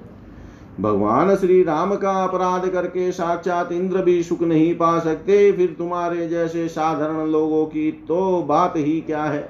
भगवान 0.80 1.36
श्री 1.36 1.64
राम 1.64 1.96
का 1.96 2.24
अपराध 2.24 2.70
करके 2.70 3.12
साक्षात 3.12 3.72
इंद्र 3.72 4.02
भी 4.02 4.24
सुख 4.24 4.42
नहीं 4.42 4.76
पा 4.76 5.00
सकते। 5.00 5.52
फिर 5.52 5.76
तुम्हारे 5.78 6.28
जैसे 6.28 6.68
साधारण 6.68 7.28
लोगों 7.28 7.66
की 7.66 7.92
तो 7.92 8.42
बात 8.42 8.74
ही 8.78 9.02
क्या 9.02 9.24
है? 9.24 9.50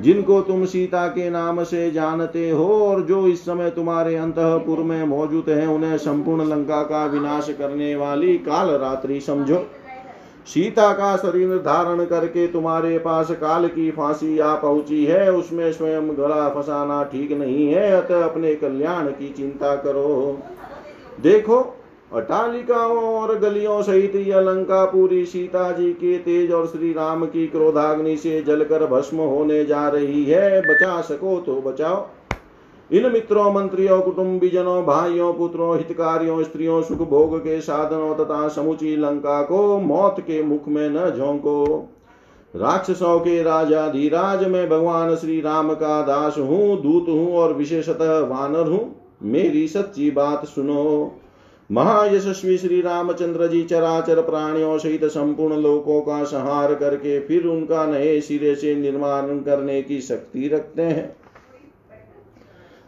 जिनको 0.00 0.40
तुम 0.40 0.64
सीता 0.64 1.06
के 1.06 1.30
नाम 1.30 1.62
से 1.64 1.90
जानते 1.90 2.50
हो 2.50 2.86
और 2.86 3.02
जो 3.02 3.26
इस 3.26 3.40
समय 3.40 3.70
तुम्हारे 3.70 4.16
अंतपुर 4.16 4.78
में 4.78 5.04
मौजूद 5.04 5.44
है, 5.48 5.66
उन्हें 5.66 5.98
संपूर्ण 5.98 6.48
लंका 6.48 6.82
का 6.82 7.06
विनाश 7.06 7.54
करने 7.58 7.96
वाली 7.96 8.38
काल 8.38 8.70
रात्रि 8.70 9.20
समझो। 9.20 9.66
सीता 10.46 10.92
का 10.92 11.16
शरीर 11.16 11.56
धारण 11.58 12.04
करके 12.04 12.46
तुम्हारे 12.46 12.98
पास 12.98 13.30
काल 13.30 13.66
की 13.68 13.90
फांसी 13.90 14.38
आ 14.38 14.54
पहुँची 14.54 15.04
है, 15.04 15.30
उसमें 15.32 15.72
स्वयं 15.72 16.08
गला 16.08 16.48
फंसाना 16.48 17.02
ठीक 17.04 17.32
नहीं 17.32 17.66
है, 17.68 17.90
अतः 17.92 18.24
अपने 18.24 18.54
कल्याण 18.54 19.08
की 19.08 19.28
चिंता 19.28 19.74
करो। 19.76 20.38
देखो 21.20 21.60
अटालिकाओं 22.12 22.98
और 23.14 23.38
गलियों 23.38 23.80
सहित 23.82 24.14
यह 24.16 24.40
लंका 24.40 24.84
पूरी 24.84 25.24
सीता 25.26 25.70
जी 25.72 25.92
के 25.92 26.16
तेज 26.18 26.52
और 26.52 26.66
श्री 26.66 26.92
राम 26.92 27.24
की 27.26 27.46
क्रोधाग्नि 27.46 28.16
से 28.16 28.40
जलकर 28.42 28.86
भस्म 28.86 29.16
होने 29.18 29.64
जा 29.64 29.88
रही 29.88 30.24
है। 30.24 30.60
बचा 30.60 31.00
सको 31.00 31.38
तो 31.40 31.60
बचाओ। 31.60 31.96
इन 32.90 33.10
मित्रों, 33.12 33.52
मंत्रियों 33.52 34.00
कुटुंबीजनों 34.02 34.84
भाइयों, 34.84 35.32
पुत्रों, 35.34 35.76
हितकारियों, 35.76 36.42
स्त्रियों, 36.42 36.82
सुख 36.82 36.98
भोग 36.98 37.38
के 37.38 37.60
साधनों 37.60 38.14
तथा 38.14 38.48
समुची 38.48 38.96
लंका 38.96 39.42
को 39.42 39.78
मौत 39.80 40.20
के 40.20 40.42
मुख 40.42 40.68
में 40.68 40.88
न 40.90 41.10
झोंको। 41.10 41.64
राक्षसों 42.54 43.18
के 43.20 43.42
राजा 43.42 43.88
धीराज 43.88 44.46
मैं 44.48 44.68
भगवान 44.68 45.14
श्री 45.16 45.40
राम 45.40 45.72
का 45.74 46.00
दास 46.02 46.38
हूँ, 46.38 46.82
दूत 46.82 47.08
हूँ 47.08 47.34
और 47.34 47.52
विशेषतः 47.52 48.18
वानर 48.20 48.68
हूँ। 48.68 48.94
मेरी 49.22 49.66
सच्ची 49.68 50.10
बात 50.10 50.44
सुनो। 50.44 51.12
महायशस्वी 51.70 52.58
श्री 52.58 52.80
रामचंद्र 52.80 53.46
जी 53.46 53.62
चराचर 53.62 54.20
प्राणियों 54.20 54.78
सहित 54.78 55.04
संपूर्ण 55.04 55.56
लोकों 55.56 56.00
का 56.00 56.22
संहार 56.24 56.74
करके 56.74 57.20
फिर 57.20 57.46
उनका 57.46 57.84
नए 57.86 58.20
सिरे 58.20 58.54
से 58.54 58.74
निर्माण 58.74 59.38
करने 59.40 59.82
की 59.82 60.00
शक्ति 60.00 60.48
रखते 60.48 60.82
हैं। 60.82 61.16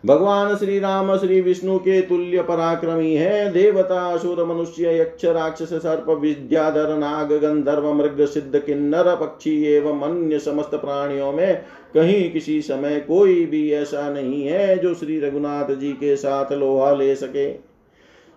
भगवान 0.07 0.57
श्री 0.57 0.79
राम 0.79 1.17
श्री 1.17 1.41
विष्णु 1.41 1.79
के 1.79 2.01
तुल्य 2.01 2.43
पराक्रमी 2.43 3.15
है। 3.15 3.53
देवता, 3.53 4.07
असुर, 4.07 4.45
मनुष्य, 4.45 5.01
यक्ष, 5.01 5.25
राक्षस, 5.25 5.73
सर्प 5.73 6.11
विद्याधर 6.11 6.97
नाग, 6.97 7.33
गंधर्व, 7.33 7.93
मृग, 7.93 8.25
सिद्ध, 8.25 8.59
किन्नर, 8.59 9.15
पक्षी 9.17 9.65
एवं 9.65 10.01
अन्य 10.01 10.39
समस्त 10.39 10.75
प्राणियों 10.75 11.33
में 11.33 11.63
कहीं 11.95 12.31
किसी 12.31 12.63
समय 12.63 13.01
कोई 13.01 13.47
भी 13.47 13.73
ऐसा 13.73 14.11
नहीं 14.11 14.47
है 14.47 14.79
जो 14.79 14.95
श्री 14.95 15.21
रघुनाथ 15.21 15.75
जी 15.75 15.93
के 15.93 16.17
साथ 16.17 16.53
लोहा 16.53 16.95
ले 16.95 17.15
सके। 17.15 17.53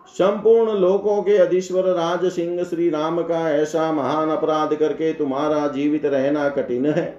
संपूर्ण 0.10 0.72
लोकों 0.72 1.22
के 1.22 1.38
अधीश्वर 1.38 1.84
राज 1.84 2.32
सिंह 2.32 2.64
श्री 2.64 2.90
राम 2.90 3.22
का 3.22 3.50
ऐसा 3.52 3.92
महान 3.92 4.30
अपराध 4.30 4.76
करके 4.76 5.14
तुम्हारा 5.14 5.68
जीवित 5.68 6.06
रहना 6.06 6.50
कठिन 6.50 6.86
है। 6.86 7.19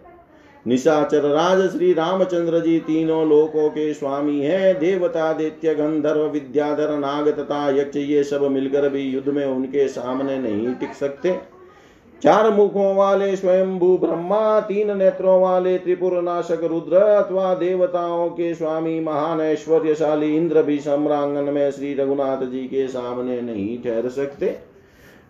निशाचर 0.67 1.23
राज 1.23 1.61
श्री 1.71 1.93
रामचंद्र 1.93 2.61
जी 2.61 2.79
तीनों 2.79 3.29
लोकों 3.29 3.69
के 3.71 3.93
स्वामी 3.95 4.41
हैं। 4.41 4.79
देवता 4.79 5.33
दैत्य 5.33 5.75
गंधर्व, 5.75 6.23
विद्याधर, 6.23 6.91
नाग 6.99 7.29
तथा 7.29 7.69
यक्ष, 7.71 7.97
ये 7.97 8.25
सब 8.25 8.43
मिलकर 8.43 8.89
भी 8.89 9.01
युद्ध 9.01 9.29
में 9.29 9.45
उनके 9.47 9.89
सामने 9.89 10.39
नहीं 10.39 10.75
टिक 10.75 10.93
सकते। 10.95 11.39
चार 12.23 12.51
मुखों 12.51 12.95
वाले 12.97 13.37
स्वयंभू 13.37 13.97
ब्रह्मा, 13.99 14.61
तीन 14.61 14.97
नेत्रों 14.97 15.41
वाले 15.43 15.79
त्रिपुर 15.79 16.21
नाशक 16.23 16.65
रुद्र 16.65 16.97
अथवा 16.97 17.55
देवताओं 17.55 18.29
के 18.29 18.55
स्वामी 18.55 19.01
महान 19.01 19.41
ऐश्वर्यशाली 19.41 20.37
इंद्र 20.37 20.63
भी 20.63 20.79
सम्रांगन 20.79 21.53
में 21.53 21.71
श्री 21.71 21.95
रघुनाथ 21.95 22.45
जी 22.47 22.65
के 22.65 22.89
सामने 22.89 23.41
नहीं 23.41 23.79
ठहर 23.83 24.09
सकते। 24.09 24.59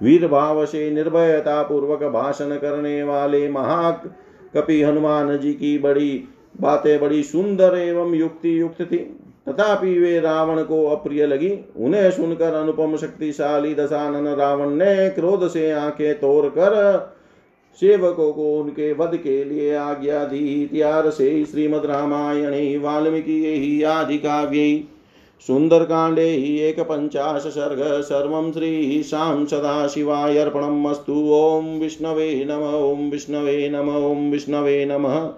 वीर 0.02 0.26
भाव 0.28 0.66
से 0.66 0.90
निर्भयता 0.90 1.62
पूर्वक 1.62 2.02
भाषण 2.02 2.56
करने 2.56 3.02
वाले 3.02 3.49
महा 3.49 3.90
कपि 4.54 4.83
हनुमान 4.83 5.38
जी 5.38 5.52
की 5.52 5.78
बड़ी 5.78 6.25
बातें 6.61 7.00
बड़ी 7.00 7.23
सुंदर 7.23 7.76
एवं 7.78 8.14
युक्ति 8.14 8.61
युक्त 8.61 8.83
थी। 8.83 8.97
तथापि 9.49 9.99
वे 9.99 10.21
रावण 10.21 10.62
को 10.62 10.87
अप्रिय 10.87 11.26
लगी। 11.26 11.50
उन्हें 11.76 12.11
सुनकर 12.11 12.54
अनुपम 12.54 12.97
शक्तिशाली 12.97 13.75
दशानन 13.75 14.26
रावण 14.28 14.71
ने 14.71 15.11
क्रोध 15.11 15.49
से 15.49 15.71
आँखें 15.71 16.14
तोड़ 16.14 16.47
कर 16.47 17.14
सेवकों 17.80 18.33
को 18.33 18.59
उनके 18.61 18.92
वध 18.92 19.16
के 19.16 19.45
लिए 19.45 19.75
आज्ञा 19.75 20.25
दी। 20.25 20.62
इतिहास 20.62 21.14
से 21.14 21.45
श्रीमद 21.45 21.87
रामायणे 21.87 22.78
वाल्मीकि 22.78 23.83
आदि 23.83 24.19
काव्य 24.19 24.85
सुन्दरकाण्डे 25.47 26.28
एकपञ्चाश 26.68 27.42
सर्ग 27.42 28.00
सर्वं 28.02 28.52
श्रीशां 28.52 29.47
सदाशिवाय 29.47 30.38
अर्पणमस्तु। 30.38 31.12
ॐ 31.12 31.78
विष्णवे 31.80 32.44
नम, 32.44 32.64
ॐ 32.75 33.11
विष्णवे 33.11 33.68
नम, 33.68 33.88
ॐ 34.06 34.30
विष्णवे 34.30 34.85
नमः। 34.85 35.28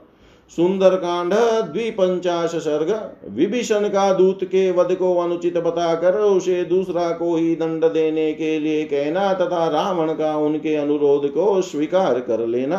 सुंदरकांड 0.51 1.35
द्विपंचाश 1.73 2.51
सर्ग 2.51 2.91
विभीषण 3.37 3.89
का 3.89 4.13
दूत 4.13 4.45
के 4.45 4.71
वध 4.71 4.95
को 4.95 5.15
अनुचित 5.17 5.59
बताकर 5.59 6.19
उसे 6.19 6.65
दूसरा 6.65 7.11
को 7.11 7.37
ही 7.37 7.55
दंड 7.57 7.85
देने 7.85 8.33
के 8.33 8.59
लिए 8.59 8.85
कहना 8.85 9.33
तथा 9.35 9.69
रावण 9.69 10.13
का 10.13 10.37
उनके 10.37 10.75
अनुरोध 10.77 11.29
को 11.31 11.63
स्वीकार 11.63 12.21
कर 12.21 12.47
लेना। 12.47 12.77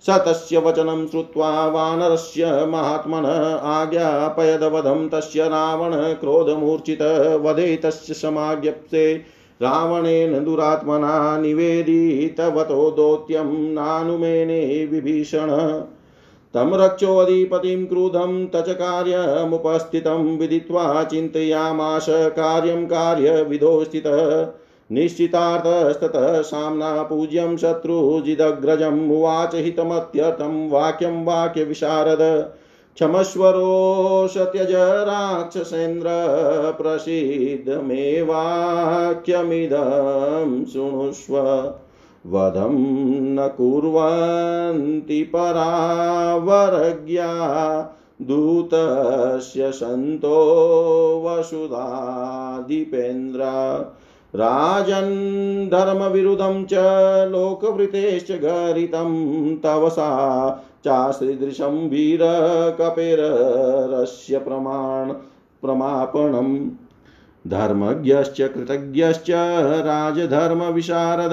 स 0.00 0.10
तस्य 0.10 0.58
वचनं 0.58 1.06
श्रुत्वा 1.06 1.68
वानरस्य 1.68 2.66
महात्मन 2.66 3.24
आज्ञापयदवधं 3.62 5.08
तस्य 5.08 5.48
रावण 5.48 5.90
क्रोधमूर्छित 5.94 7.02
वधे 7.42 7.76
तस्य 7.76 8.14
समाज्ञप्ते। 8.14 9.14
रावणेन 9.62 10.44
दुरात्मना 10.44 11.38
निवेदितवतो 11.38 12.90
दौत्यं 12.90 13.72
नानुमेने 13.72 14.88
विभीषण। 14.92 15.48
तं 16.54 16.70
रक्षोऽधिपतिं 16.78 17.86
क्रुधं 17.86 18.46
तच 18.46 18.68
कार्यमुपस्थितं 18.68 20.38
विदित्वा 20.38 21.04
चिन्तयामाश 21.04 22.06
कार्यं 22.08 22.86
कार्यविधो 22.86 23.84
स्थितः 23.84 24.46
निश्चितार्थस्ततः 24.90 26.40
साम्ना 26.42 26.90
पूज्यं 27.02 27.56
शत्रुजिदग्रजम् 27.56 29.10
उवाच 29.10 29.54
हितमत्यर्थं 29.54 30.68
वाक्यं 30.70 31.24
वाक्यविशारद 31.24 32.22
क्षमस्वरो 32.96 34.28
सत्यज 34.28 34.72
राक्षसेन्द्र 35.08 36.08
प्रसीदमेवाक्यमिदं 36.78 37.84
शृणुष्व 40.64 41.36
वधं 42.26 42.74
न 43.34 43.46
कुर्वन्ति 43.56 45.20
परावरज्ञा 45.34 47.28
दूतस्य 48.22 49.70
सन्तो 49.72 50.38
वसुधादिपेन्द्र 51.26 51.68
राजन् 54.34 55.68
धर्मविरुद्धं 55.68 56.64
च 56.64 56.70
लोकवृतेश्च 57.30 58.32
गरितं 58.32 59.56
तव 59.56 59.88
सा 59.88 60.64
चाश्रीदृशं 60.84 61.88
वीरकपेरस्य 61.88 64.38
प्रमाण 64.38 65.12
प्रमापणम्। 65.62 66.70
धर्मज्ञश्च 67.50 68.40
कृतज्ञश्च 68.40 69.26
राजधर्मविशारद 69.80 71.30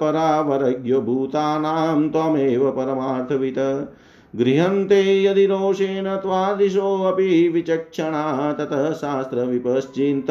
परावरज्ञो 0.00 1.00
भूतानां 1.00 2.08
त्वमेव 2.08 2.70
परमार्थवित्। 2.70 3.94
गृह्यन्ते 4.38 5.22
यदि 5.22 5.46
रोषेण 5.46 6.16
त्वादिशोऽपि 6.16 7.48
विचक्षणा 7.48 8.52
ततः 8.52 8.92
शास्त्रविपश्चिन्त, 8.92 10.26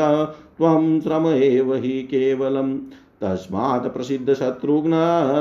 त्वं 0.57 1.01
श्रम 1.01 1.27
एव 1.27 1.75
हि 1.75 2.01
केवलम्। 2.03 2.79
तस्मात् 3.21 3.93
प्रसिद्धशत्रुघ्न 3.93 4.91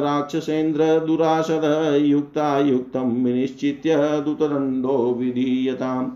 राक्षसेन्द्र 0.05 1.01
दुरासद 1.07 1.63
युक्तायुक्तं 2.03 3.25
विनिश्चित्य 3.25 3.97
दुतदण्डो 3.97 5.17
विधीयताम्। 5.19 6.11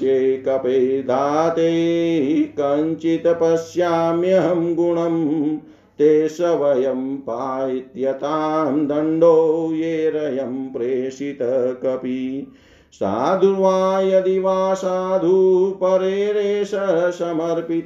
कञ्चित् 2.60 3.26
पश्याम्यहं 3.26 4.74
गुणं, 4.74 5.56
ते 5.98 6.28
सवयं 6.28 7.16
पायत्यतां 7.16 8.86
दण्डो 8.86 9.70
येरयं 9.72 10.72
प्रेषितकपि 10.72 12.52
साधुर्वा 12.94 14.00
यदि 14.00 14.38
वा 14.38 14.74
साधु 14.74 15.70
परेरेश 15.82 16.70
समर्पित 17.14 17.84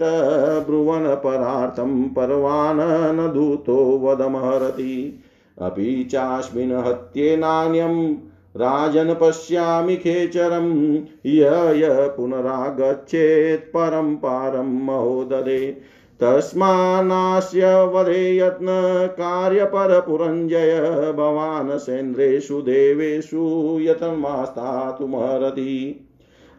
ब्रुवनपरार्थं 0.67 2.03
पर्वान् 2.03 2.81
न 3.17 3.33
दूतो 3.35 3.99
वदमहरति। 3.99 5.23
अपि 5.61 6.09
चास्मिन् 6.13 6.73
हत्ये 6.73 7.37
नान्यं, 7.37 8.15
राजन् 8.57 9.15
पश्यामि 9.21 9.97
खेचरं। 9.97 10.97
य 11.27 11.45
य, 11.79 12.13
पुनरागच्छेत् 12.17 13.65
परं 13.65 14.17
पारं 14.17 14.85
महोदरे 14.85 15.77
तस्मान्नास्य 16.23 17.85
वधे 17.85 18.39
यत्नकार्यपरपुरञ्जय 18.39 20.81
भवान् 21.17 21.79
सेन्द्रेषु 21.79 22.61
देवेषु 22.61 23.79
यतन्मास्तातुमर्हति 23.81 26.05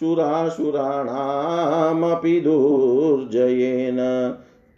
सुरासुराणामपि 0.00 2.40
दुर्जयेन। 2.40 3.98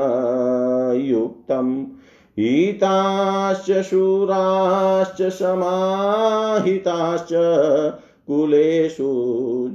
युक्तम्। 1.01 1.85
हिताश्च 2.39 3.69
शूराश्च 3.85 5.21
समाहिताश्च 5.37 7.31
कुलेषु 8.27 9.07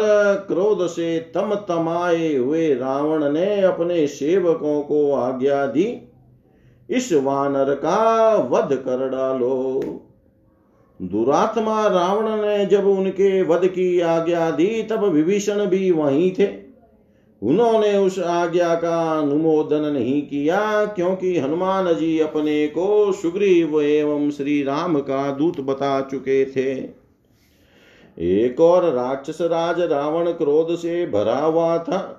क्रोध 0.48 0.86
से 0.86 1.32
तम 1.34 1.54
तमाए 1.54 2.36
हुए 2.36 2.74
रावण 2.74 3.32
ने 3.32 3.60
अपने 3.60 4.06
सेवकों 4.06 4.82
को 4.82 5.12
आज्ञा 5.12 5.66
दी। 5.66 6.08
इस 6.92 7.12
वानर 7.12 7.74
का 7.74 8.34
वध 8.34 8.72
कर 8.72 9.08
डालो। 9.08 9.80
दुरात्मा 11.02 11.86
रावण 11.86 12.42
ने 12.46 12.66
जब 12.66 12.86
उनके 12.86 13.42
वध 13.42 13.66
की 13.66 14.00
आज्ञा 14.00 14.50
दी, 14.50 14.82
तब 14.82 15.04
विभीषण 15.04 15.66
भी 15.66 15.90
वहीं 15.90 16.32
थे। 16.32 16.62
उन्होंने 17.42 17.96
उस 17.96 18.18
आज्ञा 18.18 18.74
का 18.74 19.18
अनुमोदन 19.18 19.92
नहीं 19.92 20.22
किया, 20.22 20.84
क्योंकि 20.84 21.38
हनुमान 21.38 21.94
जी 21.94 22.18
अपने 22.18 22.66
को 22.66 23.12
सुग्रीव 23.12 23.80
एवं 23.80 24.30
श्री 24.30 24.62
राम 24.62 24.98
का 24.98 25.30
दूत 25.30 25.60
बता 25.60 26.00
चुके 26.00 26.44
थे। 26.44 27.02
एक 28.18 28.60
और 28.60 28.92
राक्षस 28.92 29.38
राज 29.40 29.80
रावण 29.80 30.30
क्रोध 30.32 30.76
से 30.76 31.06
भरा 31.06 31.38
हुआ 31.38 31.78
था। 31.78 32.18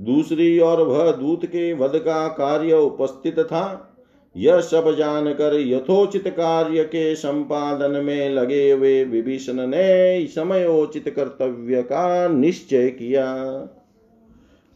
दूसरी 0.00 0.60
ओर 0.60 0.80
वह 0.82 1.12
दूत 1.12 1.46
के 1.46 1.72
वध 1.72 1.92
का 1.96 2.28
कार्य 2.28 2.72
उपस्थित 2.72 3.38
था। 3.38 3.87
यह 4.36 4.60
सब 4.60 4.94
जानकर 4.96 5.54
यथोचित 5.60 6.28
कार्य 6.28 6.84
के 6.84 7.14
संपादन 7.16 7.90
में 7.90 8.30
लगे 8.30 8.70
हुए 8.70 9.04
विभीषण 9.04 9.66
ने 9.66 10.26
समयोचित 10.26 11.08
कर्तव्य 11.08 11.82
का 11.82 12.28
निश्चय 12.28 12.88
किया। 12.88 13.26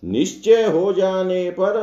निश्चय 0.03 0.65
हो 0.65 0.93
जाने 0.93 1.51
पर 1.51 1.77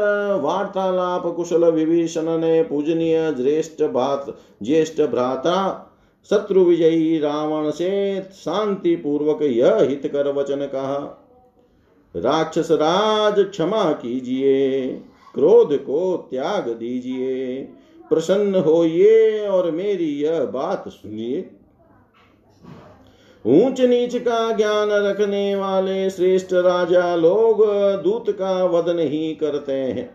वार्तालाप 0.43 1.35
कुशल 1.35 1.65
विभीषण 1.65 2.37
ने 2.37 2.61
पूजनीय 2.63 3.31
ज्येष्ठ 3.33 3.83
भात 3.83 4.25
ज्येष्ठ 4.63 5.01
भ्राता, 5.01 5.85
शत्रु 6.29 6.63
विजयी 6.63 7.19
रावण 7.19 7.69
से 7.71 8.21
शांति 8.21 8.95
पूर्वक 8.95 9.41
यह 9.41 9.77
हित 9.79 10.07
कर 10.07 10.31
वचन 10.33 10.65
कहा 10.65 10.97
राक्षस 12.15 12.71
राज 12.71 13.35
क्षमा 13.39 13.91
कीजिए। 13.91 15.01
क्रोध 15.33 15.75
को 15.77 16.27
त्याग 16.31 16.69
दीजिए, 16.69 17.61
प्रसन्न 18.09 18.55
होइए 18.55 19.47
और 19.47 19.71
मेरी 19.71 20.09
यह 20.21 20.43
बात 20.45 20.87
सुनिए। 20.87 21.49
ऊंच 23.45 23.81
नीच 23.81 24.15
का 24.15 24.51
ज्ञान 24.51 24.89
रखने 24.91 25.55
वाले 25.55 26.09
श्रेष्ठ 26.09 26.53
राजा 26.53 27.15
लोग 27.15 27.63
दूत 28.03 28.29
का 28.29 28.65
वध 28.65 28.89
नहीं 28.89 29.35
करते 29.35 29.73
हैं। 29.73 30.09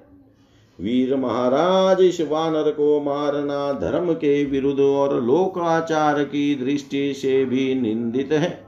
वीर 0.78 1.16
महाराज 1.16 2.00
इस 2.00 2.20
वानर 2.20 2.70
को 2.70 3.00
मारना 3.00 3.72
धर्म 3.72 4.12
के 4.12 4.44
विरुद्ध 4.44 4.80
और 4.80 5.22
लोकाचार 5.22 6.22
की 6.24 6.54
दृष्टि 6.54 7.12
से 7.14 7.44
भी 7.44 7.74
निंदित 7.74 8.32
है। 8.32 8.58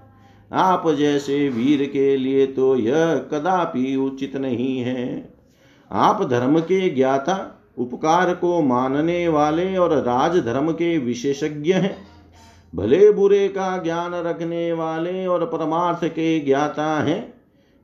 आप 0.53 0.89
जैसे 0.91 1.49
वीर 1.49 1.85
के 1.85 2.17
लिए 2.17 2.47
तो 2.47 2.77
यह 2.77 3.15
कदापि 3.33 3.97
उचित 3.97 4.37
नहीं 4.37 4.79
है। 4.79 5.36
आप 5.93 6.23
धर्म 6.23 6.61
के 6.61 6.91
ज्ञाता, 6.91 7.63
उपकार 7.79 8.35
को 8.35 8.63
मानने 8.63 9.29
वाले 9.29 9.77
और 9.77 9.93
राजधर्म 9.93 10.73
के 10.73 10.99
विशेषज्ञ 10.99 11.73
हैं। 11.73 11.97
भले 12.75 13.13
बुरे 13.13 13.49
का 13.49 13.83
ज्ञान 13.83 14.15
रखने 14.15 14.73
वाले 14.73 15.27
और 15.27 15.47
परमार्थ 15.47 16.05
के 16.05 16.41
ज्ञाता 16.41 17.03
हैं। 17.03 17.35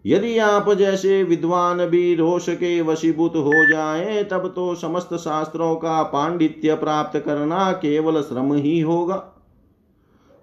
यदि 0.06 0.38
आप 0.38 0.72
जैसे 0.72 1.22
विद्वान 1.22 1.86
भी 1.86 2.14
रोष 2.14 2.48
के 2.48 2.80
वशीभूत 2.80 3.32
हो 3.36 3.68
जाए, 3.70 4.24
तब 4.24 4.52
तो 4.56 4.74
समस्त 4.74 5.14
शास्त्रों 5.14 5.74
का 5.74 6.02
पांडित्य 6.02 6.74
प्राप्त 6.74 7.18
करना 7.18 7.72
केवल 7.72 8.22
श्रम 8.22 8.52
ही 8.52 8.80
होगा। 8.80 9.31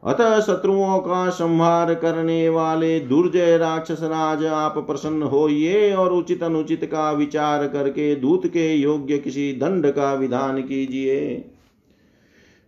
अतः 0.04 0.40
शत्रुओं 0.40 1.00
का 1.00 1.30
संहार 1.30 1.94
करने 1.94 2.50
वाले 2.50 3.00
दुर्जय 3.00 3.58
राक्षस 3.58 3.98
राज 4.04 4.46
आप 4.46 4.78
प्रसन्न 4.78 5.24
होइए 5.24 5.94
और 5.94 6.14
उचित 6.14 6.44
अनुचित 6.44 6.86
का 6.86 7.12
विचार 7.12 7.68
करके 7.68 8.16
दूत 8.16 8.48
के 8.48 8.76
योग्य 8.76 9.18
किसी 9.18 9.54
दंड 9.54 9.92
का 9.92 10.14
विधान 10.14 10.62
कीजिए। 10.62 11.50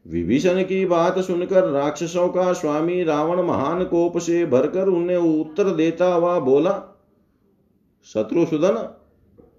विभीषण 0.08 0.63
की 0.63 0.86
बात 0.86 1.20
सुनकर 1.20 1.63
राक्षसों 1.63 2.28
का 2.30 2.54
स्वामी 2.54 3.04
रावण 3.04 3.41
महान 3.41 3.84
कोप 3.84 4.17
से 4.17 4.46
भरकर 4.46 4.88
उन्हें 4.88 5.17
उत्तर 5.17 5.63
देता 5.63 6.13
हुआ 6.13 6.39
बोला, 6.39 6.72
शत्रु 8.13 8.46
शत्रुसुदन 8.46 8.74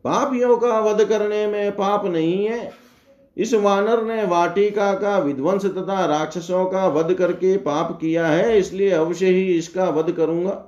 पापियों 0.04 0.56
का 0.56 0.80
वध 0.80 1.04
करने 1.04 1.46
में 1.46 1.72
पाप 1.72 2.04
नहीं 2.04 2.46
है। 2.46 2.81
इस 3.36 3.54
वानर 3.54 4.02
ने 4.04 4.24
वाटिका 4.24 4.92
का 4.94 5.18
विध्वंस 5.18 5.64
तथा 5.66 6.04
राक्षसों 6.06 6.64
का 6.64 6.86
वध 6.88 7.12
करके 7.14 7.56
पाप 7.58 7.96
किया 8.00 8.26
है, 8.26 8.58
इसलिए 8.58 8.90
अवश्य 8.90 9.26
ही 9.26 9.44
इसका 9.48 9.88
वध 9.90 10.10
करूँगा। 10.12 10.62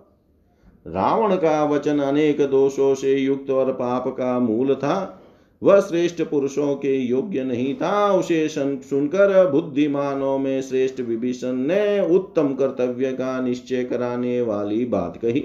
रावण 0.86 1.34
का 1.36 1.64
वचन 1.64 1.98
अनेक 1.98 2.40
दोषों 2.40 2.94
से 2.94 3.14
युक्त 3.14 3.50
और 3.50 3.72
पाप 3.72 4.08
का 4.08 4.38
मूल 4.38 4.74
था। 4.74 5.20
वह 5.62 5.80
श्रेष्ठ 5.80 6.22
पुरुषों 6.22 6.74
के 6.76 6.96
योग्य 6.96 7.44
नहीं 7.44 7.74
था। 7.74 8.12
उसे 8.12 8.46
सुनकर 8.48 9.50
बुद्धिमानों 9.50 10.38
में 10.38 10.60
श्रेष्ठ 10.62 11.00
विभीषण 11.00 11.56
ने 11.66 12.00
उत्तम 12.16 12.52
कर्तव्य 12.54 13.12
का 13.12 13.40
निश्चय 13.40 13.84
कराने 13.84 14.40
वाली 14.42 14.84
बात 14.86 15.16
कही। 15.16 15.44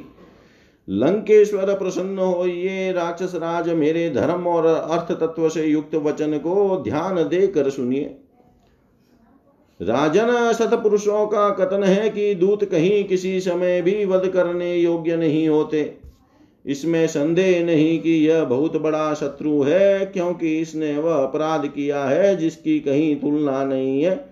लंकेश्वर 0.90 1.74
प्रसन्न 1.76 2.20
हो, 2.20 2.46
ये 2.46 2.92
राक्षस 2.92 3.36
राज 3.36 3.70
मेरे 3.70 4.10
धर्म 4.10 4.48
और 4.48 4.66
अर्थ 4.66 5.12
तत्व 5.12 5.50
से 5.50 5.66
युक्त 5.66 5.96
वचन 5.96 6.38
को 6.38 6.82
ध्यान 6.84 7.16
देकर 7.16 7.70
सुनिए। 7.70 8.16
राजन 9.82 10.52
सतपुरुषों 10.54 11.28
का 11.28 11.50
कथन 11.50 11.84
है 11.84 12.10
कि 12.10 12.36
दूत 12.36 12.64
कहीं 12.64 13.04
किसी 13.04 13.40
समय 13.42 13.82
भी 13.82 14.06
वध 14.06 14.28
करने 14.28 14.76
योग्य 14.76 15.16
नहीं 15.16 15.48
होते। 15.50 15.98
इसमें 16.66 17.08
संदेह 17.08 17.64
नहीं 17.66 18.00
कि 18.00 18.12
यह 18.30 18.44
बहुत 18.44 18.78
बड़ा 18.78 19.14
शत्रु 19.14 19.62
है, 19.64 20.06
क्योंकि 20.06 20.60
इसने 20.60 20.98
वह 20.98 21.16
अपराध 21.16 21.68
किया 21.68 22.04
है 22.04 22.36
जिसकी 22.36 22.80
कहीं 22.80 23.16
तुलना 23.16 23.64
नहीं 23.64 24.04
है। 24.04 24.29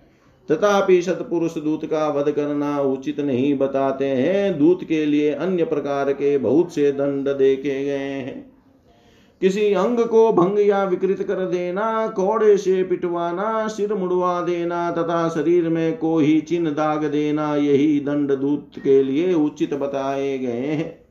तथापि 0.51 1.01
सतपुरुष 1.01 1.57
दूत 1.57 1.85
का 1.85 2.09
वध 2.09 2.31
करना 2.31 2.81
उचित 2.81 3.19
नहीं 3.19 3.57
बताते 3.57 4.05
हैं। 4.05 4.59
दूत 4.59 4.83
के 4.83 5.05
लिए 5.05 5.31
अन्य 5.31 5.63
प्रकार 5.63 6.13
के 6.13 6.37
बहुत 6.37 6.75
से 6.75 6.91
दंड 6.91 7.29
देखे 7.29 7.85
गए 7.85 7.97
हैं। 7.97 8.51
किसी 9.41 9.73
अंग 9.73 9.99
को 9.99 10.33
भंग 10.33 10.59
या 10.59 10.83
विकृत 10.83 11.23
कर 11.23 11.35
देना, 11.35 12.07
कोड़े 12.07 12.57
से 12.57 12.83
पिटवाना, 12.83 13.67
सिर 13.67 13.93
मुड़वा 13.93 14.41
देना 14.41 14.91
तथा 14.91 15.29
शरीर 15.29 15.69
में 15.69 15.97
कोई 15.97 16.41
चिन्ह 16.41 16.69
दाग 16.69 17.05
देना, 17.05 17.55
यही 17.55 17.99
दंड 17.99 18.31
दूत 18.31 18.71
के 18.83 19.03
लिए 19.03 19.33
उचित 19.33 19.73
बताए 19.73 20.37
गए 20.37 20.65
हैं। 20.65 21.07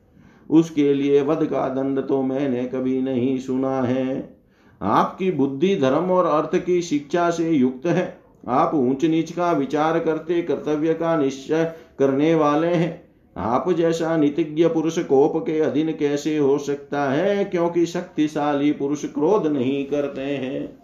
उसके 0.49 0.93
लिए 0.93 1.21
वध 1.21 1.45
का 1.45 1.69
दंड 1.69 1.99
तो 1.99 2.21
मैंने 2.21 2.63
कभी 2.63 3.01
नहीं 3.01 3.39
सुना 3.39 3.81
है। 3.81 4.37
आपकी 4.81 5.31
बुद्धि, 5.31 5.75
धर्म 5.75 6.11
और 6.11 6.25
अर्थ 6.25 6.65
की 6.65 6.81
शिक्षा 6.81 7.29
से 7.29 7.49
युक्त 7.49 7.85
है। 7.85 8.16
आप 8.47 8.71
ऊंच 8.73 9.05
नीच 9.05 9.31
का 9.31 9.51
विचार 9.51 9.99
करते, 9.99 10.41
कर्तव्य 10.41 10.93
का 10.93 11.17
निश्चय 11.17 11.73
करने 11.99 12.35
वाले 12.35 12.67
हैं। 12.67 13.07
आप 13.37 13.71
जैसा 13.71 14.17
नीतिज्ञ 14.17 14.67
पुरुष 14.67 14.99
कोप 14.99 15.45
के 15.45 15.59
अधीन 15.59 15.91
कैसे 15.91 16.37
हो 16.37 16.57
सकता 16.57 17.03
है? 17.03 17.45
क्योंकि 17.45 17.85
शक्तिशाली 17.85 18.71
पुरुष 18.71 19.05
क्रोध 19.05 19.47
नहीं 19.47 19.85
करते 19.85 20.21
हैं। 20.21 20.79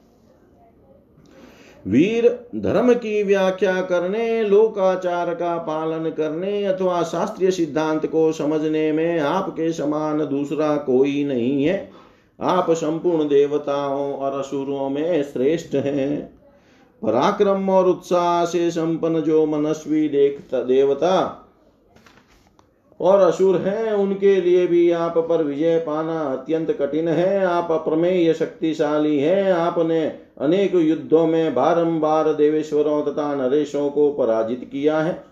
वीर 1.87 2.47
धर्म 2.55 2.93
की 2.93 3.23
व्याख्या 3.23 3.81
करने, 3.81 4.43
लोकाचार 4.43 5.33
का 5.33 5.57
पालन 5.57 6.09
करने, 6.09 6.65
अथवा 6.65 7.03
शास्त्रीय 7.03 7.51
सिद्धांत 7.51 8.05
को 8.05 8.31
समझने 8.31 8.91
में 8.91 9.19
आपके 9.19 9.73
समान 9.73 10.19
दूसरा 10.19 10.77
कोई 10.77 11.23
नहीं 11.23 11.65
है। 11.65 11.91
आप 12.41 12.71
संपूर्ण 12.71 13.23
देवताओं 13.23 14.13
और 14.13 14.39
असुरों 14.39 14.89
में 14.89 15.23
श्रेष्ठ 15.23 15.75
हैं। 15.75 16.32
पराक्रम 17.03 17.69
और 17.69 17.87
उत्साह 17.87 18.45
से 18.45 18.71
संपन्न 18.71 19.19
जो 19.19 19.45
मनस्वी 19.45 20.07
देवता 20.09 21.39
और 22.99 23.19
असुर 23.19 23.55
हैं, 23.57 23.91
उनके 23.91 24.41
लिए 24.41 24.67
भी 24.67 24.91
आप 24.91 25.17
पर 25.17 25.43
विजय 25.43 25.77
पाना 25.79 26.19
अत्यंत 26.19 26.71
कठिन 26.71 27.07
है। 27.07 27.45
आप 27.45 27.71
अप्रमेय 27.71 28.33
शक्तिशाली 28.33 29.17
हैं। 29.19 29.51
आपने 29.51 30.05
अनेक 30.41 30.75
युद्धों 30.75 31.27
में 31.27 31.53
बारंबार 31.53 32.33
देवेश्वरों 32.33 33.01
तथा 33.03 33.35
नरेशों 33.35 33.89
को 33.89 34.11
पराजित 34.11 34.69
किया 34.71 34.99
है। 34.99 35.23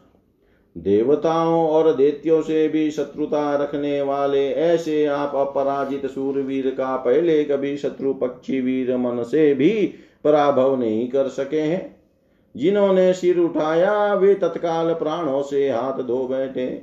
देवताओं 0.77 1.67
और 1.67 1.93
देत्यों 1.93 2.41
से 2.41 2.67
भी 2.67 2.91
शत्रुता 2.91 3.55
रखने 3.55 4.01
वाले 4.01 4.49
ऐसे 4.49 5.05
आप 5.05 5.35
अपराजित 5.35 6.05
सूरवीर 6.05 6.69
का 6.69 6.95
पहले 6.97 7.43
कभी 7.43 7.77
शत्रु 7.77 8.13
पक्षी 8.13 8.61
वीर 8.61 8.97
मन 8.97 9.23
से 9.23 9.53
भी 9.53 9.93
पराभव 10.23 10.79
नहीं 10.79 11.09
कर 11.09 11.27
सके 11.27 11.61
हैं। 11.61 12.01
जिन्होंने 12.57 13.13
सिर 13.13 13.39
उठाया, 13.39 14.13
वे 14.13 14.33
तत्काल 14.33 14.93
प्राणों 14.93 15.41
से 15.41 15.69
हाथ 15.69 16.03
धो 16.03 16.27
बैठे। 16.27 16.81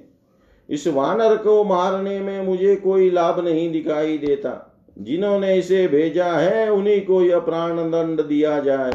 इस 0.70 0.86
वानर 0.86 1.36
को 1.36 1.64
मारने 1.64 2.20
में 2.20 2.42
मुझे 2.42 2.76
कोई 2.76 3.10
लाभ 3.10 3.44
नहीं 3.44 3.72
दिखाई 3.72 4.18
देता। 4.18 4.74
जिन्होंने 4.98 5.56
इसे 5.56 5.88
भेजा 5.88 6.26
है, 6.26 6.72
उन्हीं 6.72 7.06
को 7.06 7.22
यह 7.22 7.38
प्राण 7.38 7.76
दंड 7.76 8.22
दिया 8.22 8.60
जाए। 8.60 8.92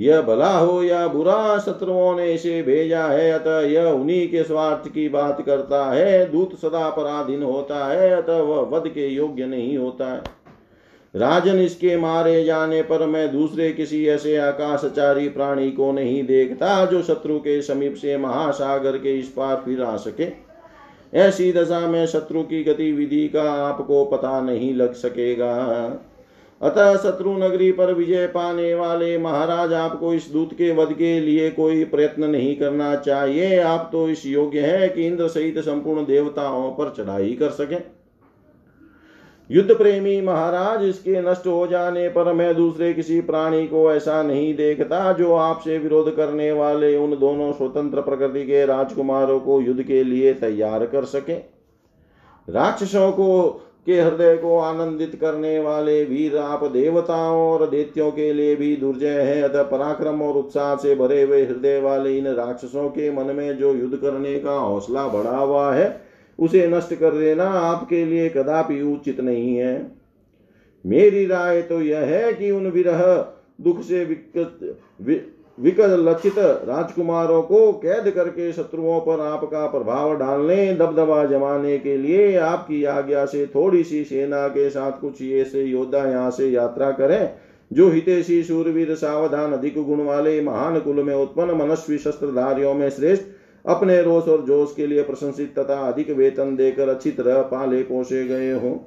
यह 0.00 0.22
भला 0.22 0.58
हो 0.58 0.82
या 0.82 1.08
बुरा, 1.08 1.58
शत्रुओं 1.58 2.16
ने 2.16 2.32
इसे 2.32 2.62
भेजा 2.62 3.04
है, 3.04 3.32
अतः 3.32 3.60
यह 3.60 3.84
उन्हीं 3.84 4.28
के 4.28 4.42
स्वार्थ 4.42 4.92
की 4.92 5.08
बात 5.08 5.42
करता 5.46 5.92
है। 5.92 6.30
दूत 6.30 6.54
सदा 6.54 6.90
पराधीन 6.90 7.42
होता 7.42 7.86
है, 7.86 8.10
अतः 8.10 8.40
वह 8.40 8.78
वध 8.78 8.88
के 8.88 9.06
योग्य 9.08 9.46
नहीं 9.46 9.78
होता 9.78 10.12
है। 10.12 10.39
राजन 11.14 11.58
इसके 11.58 11.96
मारे 11.96 12.44
जाने 12.44 12.82
पर 12.82 13.06
मैं 13.06 13.30
दूसरे 13.32 13.70
किसी 13.72 14.06
ऐसे 14.08 14.36
आकाशचारी 14.36 15.28
प्राणी 15.28 15.70
को 15.70 15.90
नहीं 15.92 16.22
देखता 16.24 16.84
जो 16.86 17.02
शत्रु 17.02 17.38
के 17.38 17.60
समीप 17.62 17.94
से 17.94 18.16
महासागर 18.16 18.96
के 18.96 19.18
इस 19.18 19.28
पार 19.28 19.62
फिर 19.64 19.82
आ 19.82 19.96
सके। 19.96 20.28
ऐसी 21.18 21.52
दशा 21.52 21.80
में 21.80 22.06
शत्रु 22.06 22.42
की 22.42 22.62
गतिविधि 22.64 23.26
का 23.28 23.50
आपको 23.52 24.04
पता 24.04 24.40
नहीं 24.40 24.74
लग 24.74 24.92
सकेगा। 24.92 25.56
अतः 26.60 26.96
शत्रु 26.96 27.36
नगरी 27.38 27.72
पर 27.72 27.92
विजय 27.94 28.26
पाने 28.26 28.74
वाले 28.74 29.16
महाराज, 29.18 29.72
आपको 29.72 30.14
इस 30.14 30.30
दूत 30.32 30.52
के 30.52 30.72
वध 30.72 30.92
के 30.92 31.20
लिए 31.20 31.50
कोई 31.50 31.84
प्रयत्न 31.84 32.24
नहीं 32.24 32.56
करना 32.56 32.94
चाहिए। 32.96 33.58
आप 33.58 33.88
तो 33.92 34.08
इस 34.08 34.26
योग्य 34.26 34.60
है 34.60 34.88
कि 34.88 35.06
इंद्र 35.06 35.28
सहित 35.28 35.58
संपूर्ण 35.58 36.04
देवताओं 36.04 36.70
पर 36.72 36.94
चढ़ाई 36.96 37.32
कर 37.32 37.50
सके। 37.50 37.76
युद्ध 39.50 39.74
प्रेमी 39.74 40.20
महाराज, 40.20 40.82
इसके 40.84 41.20
नष्ट 41.22 41.46
हो 41.46 41.66
जाने 41.66 42.08
पर 42.08 42.32
मैं 42.32 42.54
दूसरे 42.56 42.92
किसी 42.94 43.20
प्राणी 43.20 43.66
को 43.66 43.92
ऐसा 43.92 44.22
नहीं 44.22 44.54
देखता 44.56 45.12
जो 45.12 45.32
आपसे 45.34 45.78
विरोध 45.78 46.14
करने 46.16 46.50
वाले 46.52 46.96
उन 46.96 47.16
दोनों 47.18 47.52
स्वतंत्र 47.52 48.00
प्रकृति 48.00 48.44
के 48.46 48.64
राजकुमारों 48.66 49.38
को 49.40 49.60
युद्ध 49.60 49.82
के 49.82 50.02
लिए 50.04 50.34
तैयार 50.34 50.84
कर 50.86 51.04
सके। 51.04 51.34
राक्षसों 52.48 53.10
को, 53.12 53.48
के 53.86 54.00
हृदय 54.00 54.36
को 54.36 54.58
आनंदित 54.58 55.14
करने 55.20 55.58
वाले 55.58 56.04
वीर 56.04 56.36
आप 56.36 56.64
देवताओं 56.64 57.40
और 57.40 57.68
देत्यों 57.68 58.10
के 58.10 58.32
लिए 58.32 58.54
भी 58.56 58.74
दुर्जय 58.76 59.20
है, 59.20 59.40
अतः 59.42 59.62
पराक्रम 59.62 60.22
और 60.22 60.36
उत्साह 60.36 60.74
से 60.76 60.94
भरे 60.94 61.22
हुए 61.22 61.44
हृदय 61.44 61.80
वाले 61.80 62.16
इन 62.18 62.26
राक्षसों 62.26 62.88
के 62.88 63.10
मन 63.12 63.34
में 63.36 63.56
जो 63.58 63.74
युद्ध 63.74 63.96
करने 63.96 64.38
का 64.38 64.52
हौसला 64.52 65.06
बढ़ा 65.08 65.36
हुआ 65.36 65.72
है 65.72 65.88
उसे 66.40 66.66
नष्ट 66.68 66.94
कर 66.94 67.18
देना 67.18 67.44
आपके 67.44 68.04
लिए 68.04 68.28
कदापि 68.28 68.80
उचित 68.82 69.20
नहीं 69.20 69.56
है। 69.56 69.74
मेरी 70.84 71.24
राय 71.26 71.62
तो 71.62 71.80
यह 71.80 71.98
है 71.98 72.32
कि 72.32 72.50
उन 72.50 72.66
विरह, 72.66 73.02
दुख 73.60 73.82
से 73.82 74.04
विकट 74.04 75.28
विकट 75.58 75.90
लक्षित 75.98 76.38
राजकुमारों 76.38 77.40
को 77.42 77.72
कैद 77.72 78.08
करके 78.10 78.52
शत्रुओं 78.52 79.00
पर 79.00 79.20
आपका 79.20 79.66
प्रभाव 79.66 80.16
डालने, 80.16 80.72
दबदबा 80.74 81.24
जमाने 81.24 81.76
के 81.78 81.96
लिए 81.96 82.36
आपकी 82.36 82.82
आज्ञा 82.84 83.24
से 83.26 83.46
थोड़ी 83.46 83.82
सी 83.84 84.02
सेना 84.04 84.46
के 84.48 84.68
साथ 84.70 85.00
कुछ 85.00 85.20
ऐसे 85.22 85.64
योद्धा 85.64 86.04
यहाँ 86.06 86.30
से 86.30 86.48
यात्रा 86.48 86.90
करें, 86.90 87.30
जो 87.70 87.88
हितेशी 87.88 88.42
सूरवीर, 88.42 88.94
सावधान, 88.94 89.52
अधिक 89.52 89.74
गुण 89.76 90.04
वाले, 90.04 90.40
महान 90.40 90.78
कुल 90.80 91.02
में 91.02 91.14
उत्पन्न, 91.14 91.56
मनस्वी 91.56 91.98
शस्त्रधारियों 91.98 92.74
में 92.74 92.88
श्रेष्ठ 92.90 93.24
अपने 93.66 94.02
रोष 94.02 94.28
और 94.28 94.42
जोश 94.42 94.72
के 94.76 94.86
लिए 94.86 95.02
प्रशंसित 95.02 95.58
तथा 95.58 95.74
अधिक 95.82 96.10
वेतन 96.10 96.56
देकर 96.56 96.88
अच्छी 96.88 97.10
तरह 97.10 97.42
पाले 97.42 97.82
पोसे 97.82 98.24
गए 98.24 98.52
हो। 98.52 98.80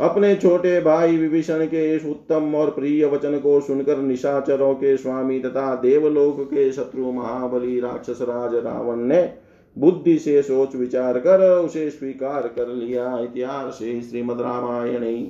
अपने 0.00 0.34
छोटे 0.34 0.80
भाई 0.80 1.16
विभीषण 1.16 1.64
के 1.66 1.94
इस 1.96 2.04
उत्तम 2.04 2.54
और 2.54 2.70
प्रिय 2.70 3.04
वचन 3.06 3.38
को 3.38 3.60
सुनकर 3.60 3.98
निशाचरों 3.98 4.74
के 4.74 4.96
स्वामी 4.96 5.38
तथा 5.40 5.74
देवलोक 5.74 6.40
के 6.40 6.70
शत्रु 6.72 7.12
महाबली 7.12 7.80
राक्षस 7.80 8.18
राज 8.22 8.54
रावण 8.54 8.96
ने 8.96 9.22
बुद्धि 9.76 10.18
से 10.18 10.42
सोच 10.42 10.76
विचार 10.76 11.18
कर 11.18 11.40
उसे 11.58 11.90
स्वीकार 11.90 12.48
कर 12.48 12.68
लिया। 12.68 13.18
इतिहास 13.18 13.78
श्रीमद 14.10 14.40
रामायण। 14.40 15.26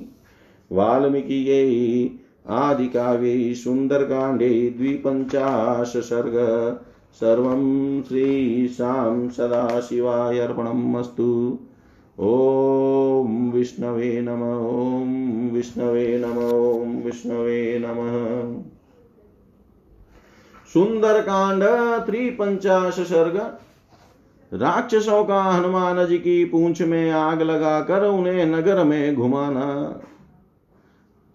वाल्मीकि 0.71 2.19
आदि 2.49 2.87
काव्य 2.87 3.53
सुंदर 3.53 4.03
कांडे 4.03 4.49
द्विपंचाश 4.77 5.93
सर्ग 5.97 6.35
सर्व 7.13 7.43
श्रीशां 8.07 9.29
सदाशिवाय 9.29 10.39
अर्पणम् 10.39 10.95
अस्तु 10.95 11.59
ॐ 12.19 13.51
विष्णवे 13.51 14.21
नम, 14.21 14.41
ॐ 14.67 15.49
विष्णवे 15.53 16.17
नम, 16.25 16.37
ॐ 16.37 17.03
विष्णवे 17.05 17.79
नमः। 17.79 18.63
सुंदर 20.73 21.21
कांड 21.21 21.63
त्रिपंचाश 22.05 22.93
सर्ग। 22.93 23.57
राक्षसों 24.53 25.23
का 25.23 25.43
हनुमान 25.43 26.05
जी 26.07 26.17
की 26.17 26.45
पूंछ 26.45 26.81
में 26.81 27.11
आग 27.11 27.41
लगाकर 27.41 28.03
उन्हें 28.03 28.45
नगर 28.45 28.83
में 28.83 29.15
घुमाना। 29.15 30.01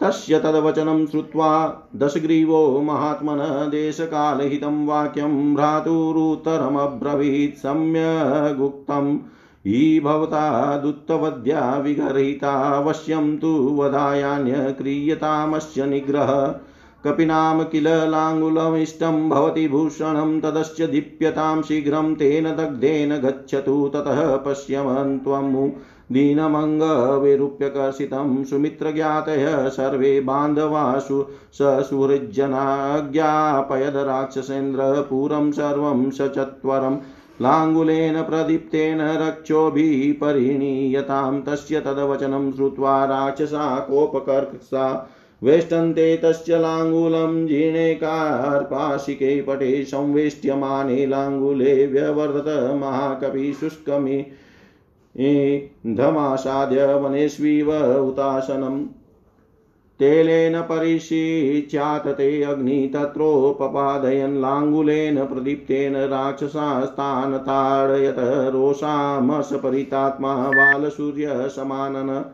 तस्य 0.01 0.39
तद्वचनं 0.39 1.07
श्रुत्वा 1.07 1.83
दशग्रीवो 1.97 2.83
महात्मन 2.83 3.69
देशकालहितं 3.71 4.87
वाक्यं 4.87 5.55
भ्रातुरुत्तरमब्रवीत् 5.55 7.59
सम्यगुक्तम्। 7.59 9.19
हि 9.67 10.01
भवतादुत्तवद्या 10.01 11.77
विगर्हितावश्यं 11.77 13.39
तु 13.39 13.77
वधायान्य 13.81 14.75
क्रियतामस्य 14.79 15.87
निग्रह। 15.87 16.61
कपिनाम 17.05 17.63
किल 17.63 17.89
लाङ्गुलमिष्टं 17.89 19.29
भवति 19.29 19.69
भूषणं 19.69 20.41
तदस्य 20.41 20.87
दीप्यतां 20.87 21.63
शीघ्रं 21.63 22.15
तेन 22.15 22.45
दग्धेन 22.45 23.17
गच्छतु, 23.17 23.91
ततः 23.95 24.37
पश्यमन् 24.37 25.19
त्वं। 25.19 25.71
दीनमङ्गविरूप्यकर्षितं 26.13 28.45
सुमित्रज्ञातय 28.45 29.71
सर्वे 29.71 30.21
बान्धवासु 30.21 31.27
ससुहृज्जनाज्ञापयद 31.53 34.07
राक्षसेन्द्र 34.07 35.03
पुरं 35.03 35.53
सर्वं 35.53 36.11
सचत्वरम् 36.11 36.97
लाङ्गुलेन 37.43 38.23
प्रदीप्तेन 38.23 39.01
रक्षोभिः 39.23 40.21
परिणीयतां 40.21 41.41
तस्य 41.41 41.81
तद्वचनं 41.81 42.53
श्रुत्वा 42.53 43.05
राक्षसा 43.05 43.81
कोपकर्षा 43.81 45.13
वेष्टन्ते 45.43 46.17
तस्य 46.17 46.59
लाङ्गुलं 46.59 47.47
जीर्णे 47.47 47.95
कार्पाशिके 47.95 49.43
पटे 49.43 49.85
संवेष्ट्यमाने 49.85 51.07
लाङ्गुले 51.07 51.87
व्यवर्धत 51.87 52.79
महाकपि 52.81 53.57
शुष्कमि 53.61 54.27
धमासाद्य 55.97 56.95
वनेष्विव 56.95 57.85
उतासनम् 57.85 58.87
तेलेन 60.01 60.61
परिशीच्यात 60.61 62.09
ते 62.09 62.43
अग्नि 62.43 62.91
तत्रोपपादयन् 62.95 64.41
लाङ्गुलेन 64.41 65.27
प्रदीप्तेन 65.27 65.97
राक्षसास्तान् 65.97 67.39
ताडयत 67.39 68.53
रोषामसपरितात्मा 68.53 70.53
बालसूर्यसमानन 70.53 72.25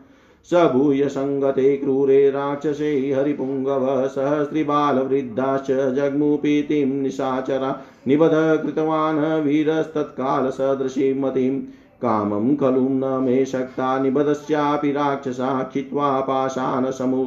स 0.51 0.53
भूय 0.53 1.77
क्रूरे 1.77 2.29
राक्षसे 2.29 3.13
हरिपुङ्गव 3.13 4.07
सहस्रिबालवृद्धाश्च 4.07 5.71
जग्मुपीतिं 5.71 6.85
निशाचरा, 6.85 7.81
निबध 8.07 8.31
कृतवान् 8.33 9.43
वीरस्तत्कालसदृशीं 9.43 11.21
मतिम्। 11.21 11.61
कामं 12.03 12.55
खलु 12.55 12.87
न 12.89 13.19
मे 13.23 13.45
शक्ता 13.45 13.97
निबधस्यापि 13.99 14.91
राक्षसा 14.91 15.63
खित्वा 15.73 16.19
पाषाण 16.19 16.91
समु 16.91 17.25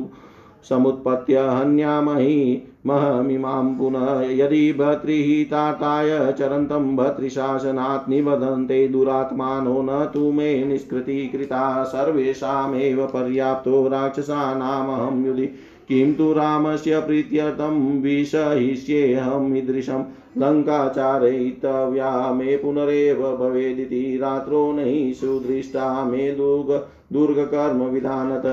समुत्पत्य 0.68 1.38
हन्यामहि 1.38 2.62
महमिमां 2.86 3.64
पुनः 3.78 4.20
यदि 4.30 4.72
भर्तृहिताताय 4.72 6.10
चरन्तं 6.38 6.96
भर्तृशासनात् 6.96 8.08
निबधन्ते 8.10 8.88
दुरात्मानो 8.88 9.82
न 9.82 10.04
तु 10.14 10.32
मे 10.32 10.64
निष्कृतीकृता 10.64 11.84
सर्वेषामेव 11.84 13.06
पर्याप्तो 13.06 13.88
राक्षसानामहं 13.88 15.24
युधि। 15.26 15.46
किं 15.88 16.14
तु 16.14 16.32
रामस्य 16.32 17.00
प्रीत्यर्थं 17.00 18.02
विषयिष्येऽहम् 18.02 19.56
ईदृशं 19.56 20.04
लङ्काचारयितव्या 20.38 22.32
मे 22.32 22.56
पुनरेव 22.56 23.36
भवेदिति 23.36 24.18
रात्रो 24.22 24.72
नहि 24.72 25.14
सुदृष्टा 25.14 26.04
मे 26.04 26.30
दुर्ग 26.32 26.88
दुर्गकर्मविधानत। 27.12 28.46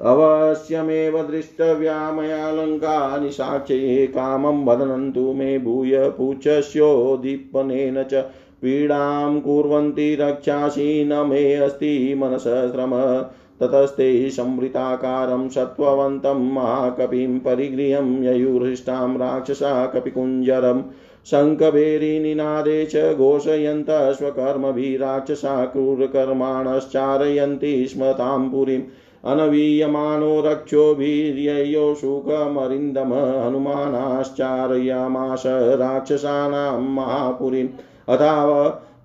अवश्यमेव 0.00 1.22
दृष्टव्या 1.22 2.12
मया 2.12 2.50
लङ्का 2.52 3.16
निसाक्ष्ये 3.16 4.06
कामं 4.06 4.64
वदनन्तु 4.64 5.32
मे 5.32 5.58
भूय 5.58 6.08
पूच्छस्योदीपनेन 6.08 8.02
च 8.02 8.14
पीडां 8.62 9.40
कुर्वन्ति 9.40 10.14
रक्षासि 10.14 11.04
न 11.04 11.26
मे 11.26 11.54
अस्ति 11.54 12.14
मनसः 12.14 12.68
श्रम। 12.68 12.90
ततस्ते 13.60 14.30
संवृताकारं 14.30 15.48
सत्त्ववन्तं 15.48 16.54
महाकपिं 16.54 17.38
परिगृह्यं 17.38 18.24
ययुर्हृष्टां 18.24 19.18
राक्षसा 19.18 19.86
कपिकुञ्जरम् 19.86 20.82
शङ्खभेरीनिनादे 21.30 22.84
च 22.90 23.14
घोषयन्तः 23.14 24.12
स्वकर्मभिः 24.12 24.98
राक्षसा 25.00 25.64
क्रूरकर्माणश्चारयन्ति 25.72 27.86
स्म 27.90 28.12
तां 28.12 28.50
पुरीम् 28.50 28.82
अनवीयमानो 29.24 30.40
रक्षोभिर्ययो 30.40 31.94
शुकमरिन्दम 32.00 33.14
हनुमानाश्चारयामाश 33.14 35.42
राक्षसानां 35.80 36.80
महापुरीम् 36.96 37.68
अथाव 38.08 38.50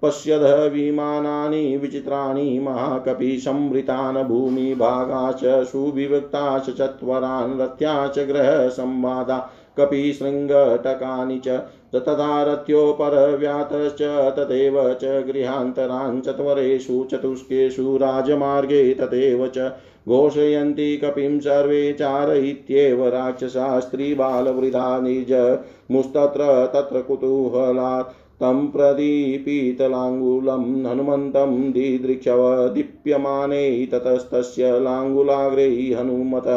पश्यद 0.02 0.42
विमानानि, 0.74 1.78
विचित्राणि 1.78 2.60
महाकपि 2.60 3.38
संवृतान् 3.40 4.24
भूमिभागाश्च 4.24 5.68
सुविवक्ताश्च 5.68 6.70
चत्वरान् 6.78 7.60
रथ्या 7.62 8.08
च 8.08 8.20
ग्रहसंवादा, 8.20 9.38
कपिशृङ्गटकानि 9.78 11.40
च 11.40 11.48
तथा 11.96 12.44
रथ्योपरव्यातश्च 12.44 14.02
तथैव 14.40 14.94
च 14.94 15.04
गृहान्तरान्, 15.04 16.22
चत्वरेषु, 16.22 17.08
चतुष्केषु 17.12 17.98
राजमार्गे 17.98 18.94
तथैव 18.94 19.48
च 19.48 19.72
घोषयन्ति 20.08 20.98
कपिं 20.98 21.40
सर्वे 21.40 21.94
चारयित्येव 21.94 23.08
राक्षसा 23.08 23.80
स्त्रीबालवृथा 23.80 25.00
निज 25.00 25.60
मुस्तत्र 25.92 26.66
तत्र 26.74 27.02
कुतूहलात् 27.02 28.31
तं 28.42 28.68
प्रदीपितलाङ्गुलं 28.72 30.64
हनुमन्तं 30.86 31.72
दिदृक्षव 31.72 32.42
दीप्यमाने 32.74 33.64
ततस्तस्य 33.92 34.80
लाङ्गुलाग्रे 34.80 35.68
हनुमत 36.00 36.48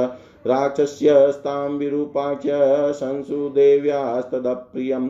राक्षस्यस्तां 0.47 1.79
विरूपाख्य 1.79 2.53
संसुदेव्यास्तदप्रियम् 3.01 5.09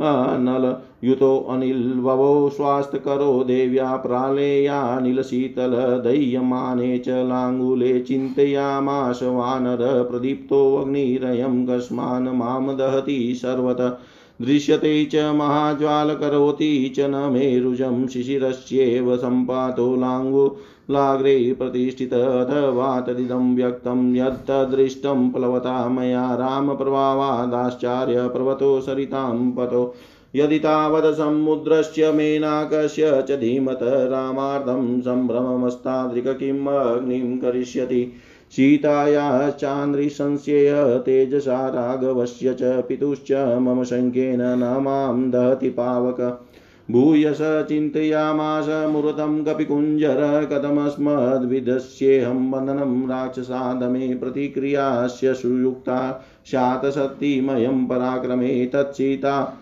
नल 0.02 0.76
युतो 1.04 1.38
अनिल्ववो 1.38 2.50
स्वास्थकरो 2.50 3.44
देव्या 3.44 3.96
प्रालेयानिलशीतल 3.96 5.70
दह्यमाने 6.04 6.98
च 6.98 7.08
लाङ्गुले 7.08 8.00
चिन्तयामाश 8.00 9.22
वानर 9.22 10.02
प्रदीप्तोऽग्निरयं 10.10 11.66
कस्मान् 11.66 12.28
माँ 12.28 12.76
दहति 12.76 13.34
सर्वत। 13.34 13.98
दृश्यते 14.42 15.04
च 15.04 15.16
महाज्वालकरोति 15.16 16.92
च 16.96 17.00
न 17.00 17.14
मेरुजं 17.14 18.06
शिशिरस्येव 18.06 19.16
सम्पातो 19.16 19.96
लाङ्गुलाग्रे 19.96 21.56
प्रतिष्ठित 21.58 22.12
अथवा 22.14 23.00
तदिदं 23.00 23.56
व्यक्तं 23.56 24.16
यत्तदृष्टं 24.16 25.30
प्लवता 25.30 25.88
मया 25.88 26.34
रामप्रभावादाश्चार्य 26.34 28.28
पर्वतो 28.28 28.80
सरितां 28.80 29.50
पतो। 29.50 29.94
यदि 30.36 30.58
तावत् 30.58 31.16
समुद्रस्य 31.16 32.12
मेनाकस्य 32.12 33.24
च 33.28 33.32
धीमत 33.32 33.78
रामार्धं 33.82 35.00
सम्भ्रममस्तादृक् 35.00 36.38
किम् 36.38 36.68
अग्निं 36.68 37.38
करिष्यति। 37.38 38.12
सीतायाश्चान्द्रिसंशय 38.56 41.02
तेजसा 41.06 41.68
राघवस्य 41.68 42.54
च 42.54 42.62
पितुश्च 42.62 43.32
मम 43.32 43.84
शङ्केन 43.84 44.40
न 44.40 44.78
माँ 44.82 45.30
दहति 45.30 45.70
पावक। 45.70 46.46
भूयस 46.90 47.38
चिन्तयामास 47.40 48.66
मुहूर्तं 48.68 49.44
कपिकुञ्जर 49.44 50.48
कथमस्मद्विधस्येऽहं 50.52 52.50
वन्दनं 52.50 53.08
राक्षसादमे 53.08 54.14
प्रतिक्रियास्य 54.14 55.34
सुयुक्ता 55.34 56.24
स्यात् 56.46 57.88
पराक्रमे 57.88 58.66
तत्सीता 58.66 59.59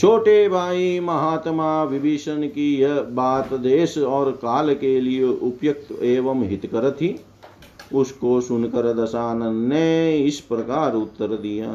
छोटे 0.00 0.48
भाई 0.48 1.00
महात्मा 1.00 1.82
विभीषण 1.82 2.46
की 2.46 2.74
यह 2.76 3.00
बात 3.00 3.52
देश 3.54 3.98
और 3.98 4.30
काल 4.32 4.74
के 4.74 5.00
लिए 5.00 5.22
उपयुक्त 5.22 6.02
एवं 6.02 6.42
हितकर 6.44 6.90
थी। 6.90 7.20
उसको 7.94 8.40
सुनकर 8.40 8.92
दशानन 8.92 9.56
ने 9.68 10.18
इस 10.18 10.40
प्रकार 10.40 10.94
उत्तर 10.94 11.26
दिया, 11.26 11.68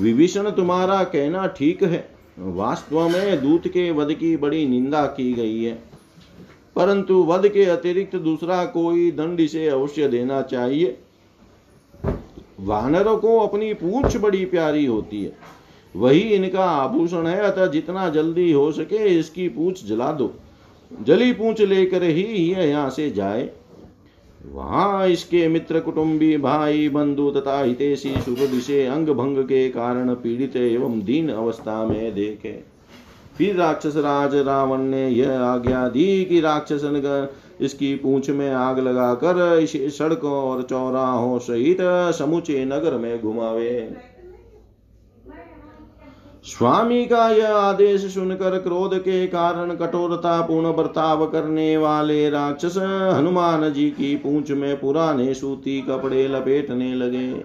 विभीषण, 0.00 0.50
तुम्हारा 0.50 1.02
कहना 1.04 1.46
ठीक 1.46 1.82
है। 1.82 2.08
वास्तव 2.38 3.08
में 3.08 3.42
दूत 3.42 3.68
के 3.68 3.90
वध 3.90 4.12
की 4.14 4.36
बड़ी 4.36 4.66
निंदा 4.66 5.04
की 5.06 5.32
गई 5.32 5.62
है। 5.62 5.82
परंतु 6.76 7.22
वध 7.22 7.48
के 7.48 7.64
अतिरिक्त 7.64 8.16
दूसरा 8.16 8.64
कोई 8.64 9.10
दंड 9.10 9.40
इसे 9.40 9.68
अवश्य 9.68 10.08
देना 10.08 10.42
चाहिए। 10.42 10.98
वानरों 12.60 13.16
को 13.18 13.38
अपनी 13.38 13.72
पूछ 13.74 14.16
बड़ी 14.16 14.44
प्यारी 14.44 14.86
होती 14.86 15.24
है। 15.24 15.59
वही 15.94 16.20
इनका 16.20 16.64
आभूषण 16.64 17.26
है, 17.26 17.40
अतः 17.40 17.66
जितना 17.66 18.08
जल्दी 18.08 18.52
हो 18.52 18.70
सके 18.72 19.18
इसकी 19.18 19.48
पूछ 19.48 19.86
जला 19.86 20.12
दो। 20.12 20.32
जली 21.02 21.32
पूछ 21.32 21.60
लेकर 21.60 22.02
ही 22.02 22.22
यह 22.22 22.58
यहाँ 22.58 22.90
से 22.90 23.10
जाए। 23.10 23.48
वहाँ 24.52 25.08
इसके 25.08 25.48
मित्र, 25.48 25.80
कुटुंबी, 25.80 26.36
भाई, 26.36 26.88
बंधु 26.88 27.30
तथा 27.30 27.60
हितेशी 27.62 28.10
सुबुद्धि 28.10 28.60
से 28.60 28.86
अंग 28.86 29.08
भंग 29.08 29.38
के 29.38 29.68
कारण 29.68 30.14
पीड़ित 30.14 30.56
एवं 30.56 31.00
दीन 31.00 31.28
अवस्था 31.28 31.84
में 31.86 32.14
देखे। 32.14 32.52
फिर 33.38 33.56
राक्षस 33.56 33.96
राज 33.96 34.34
रावण 34.36 34.78
ने 34.78 35.08
यह 35.08 35.40
आज्ञा 35.40 35.88
दी 35.88 36.24
कि 36.24 36.40
राक्षस 36.40 37.28
इसकी 37.60 37.94
पूंछ 37.94 38.30
में 38.30 38.50
आग 38.50 38.78
लगाकर 38.78 39.58
इसे 39.58 39.90
सड़कों 39.90 40.32
और 40.32 40.62
चौराहों 40.62 41.38
सहित 41.38 41.78
समूचे 42.18 42.64
नगर 42.64 42.96
में 42.98 43.22
घुमावे। 43.22 43.96
स्वामी 46.44 47.04
का 47.06 47.28
यह 47.28 47.54
आदेश 47.54 48.04
सुनकर 48.14 48.58
क्रोध 48.58 48.94
के 48.98 49.26
कारण 49.26 49.74
कठोरता 49.76 50.40
पूर्ण 50.40 50.72
बर्ताव 50.72 51.26
करने 51.26 51.76
वाले 51.76 52.30
राक्षस 52.30 52.76
हनुमान 53.16 53.72
जी 53.72 53.90
की 53.90 54.14
पूंछ 54.16 54.50
में 54.50 54.80
पुराने 54.80 55.34
सूती 55.34 55.80
कपड़े 55.80 56.26
लपेटने 56.28 56.94
लगे। 56.94 57.42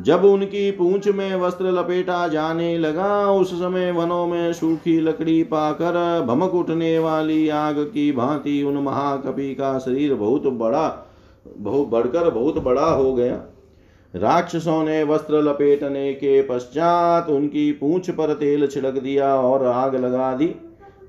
जब 0.00 0.24
उनकी 0.24 0.70
पूंछ 0.70 1.08
में 1.08 1.34
वस्त्र 1.36 1.72
लपेटा 1.72 2.26
जाने 2.28 2.78
लगा, 2.78 3.30
उस 3.30 3.54
समय 3.54 3.90
वनों 3.92 4.26
में 4.26 4.52
सूखी 4.52 5.00
लकड़ी 5.00 5.42
पाकर 5.42 6.24
भमक 6.28 6.54
उठने 6.54 6.98
वाली 6.98 7.48
आग 7.48 7.78
की 7.78 8.10
भांति 8.12 8.62
उन 8.62 8.74
महाकपि 8.74 9.54
का 9.54 9.78
शरीर 9.78 10.14
बहुत 10.14 10.46
बड़ा, 10.46 11.06
बहुत 11.58 11.88
बढ़कर 11.88 12.30
बहुत 12.30 12.58
बड़ा 12.58 12.90
हो 12.90 13.14
गया। 13.14 13.40
राक्षसों 14.14 14.82
ने 14.84 15.02
वस्त्र 15.04 15.42
लपेटने 15.42 16.12
के 16.12 16.42
पश्चात 16.42 17.28
उनकी 17.28 17.70
पूंछ 17.72 18.10
पर 18.10 18.32
तेल 18.34 18.66
छिड़क 18.66 18.98
दिया 18.98 19.34
और 19.34 19.66
आग 19.66 19.94
लगा 19.94 20.32
दी। 20.34 20.46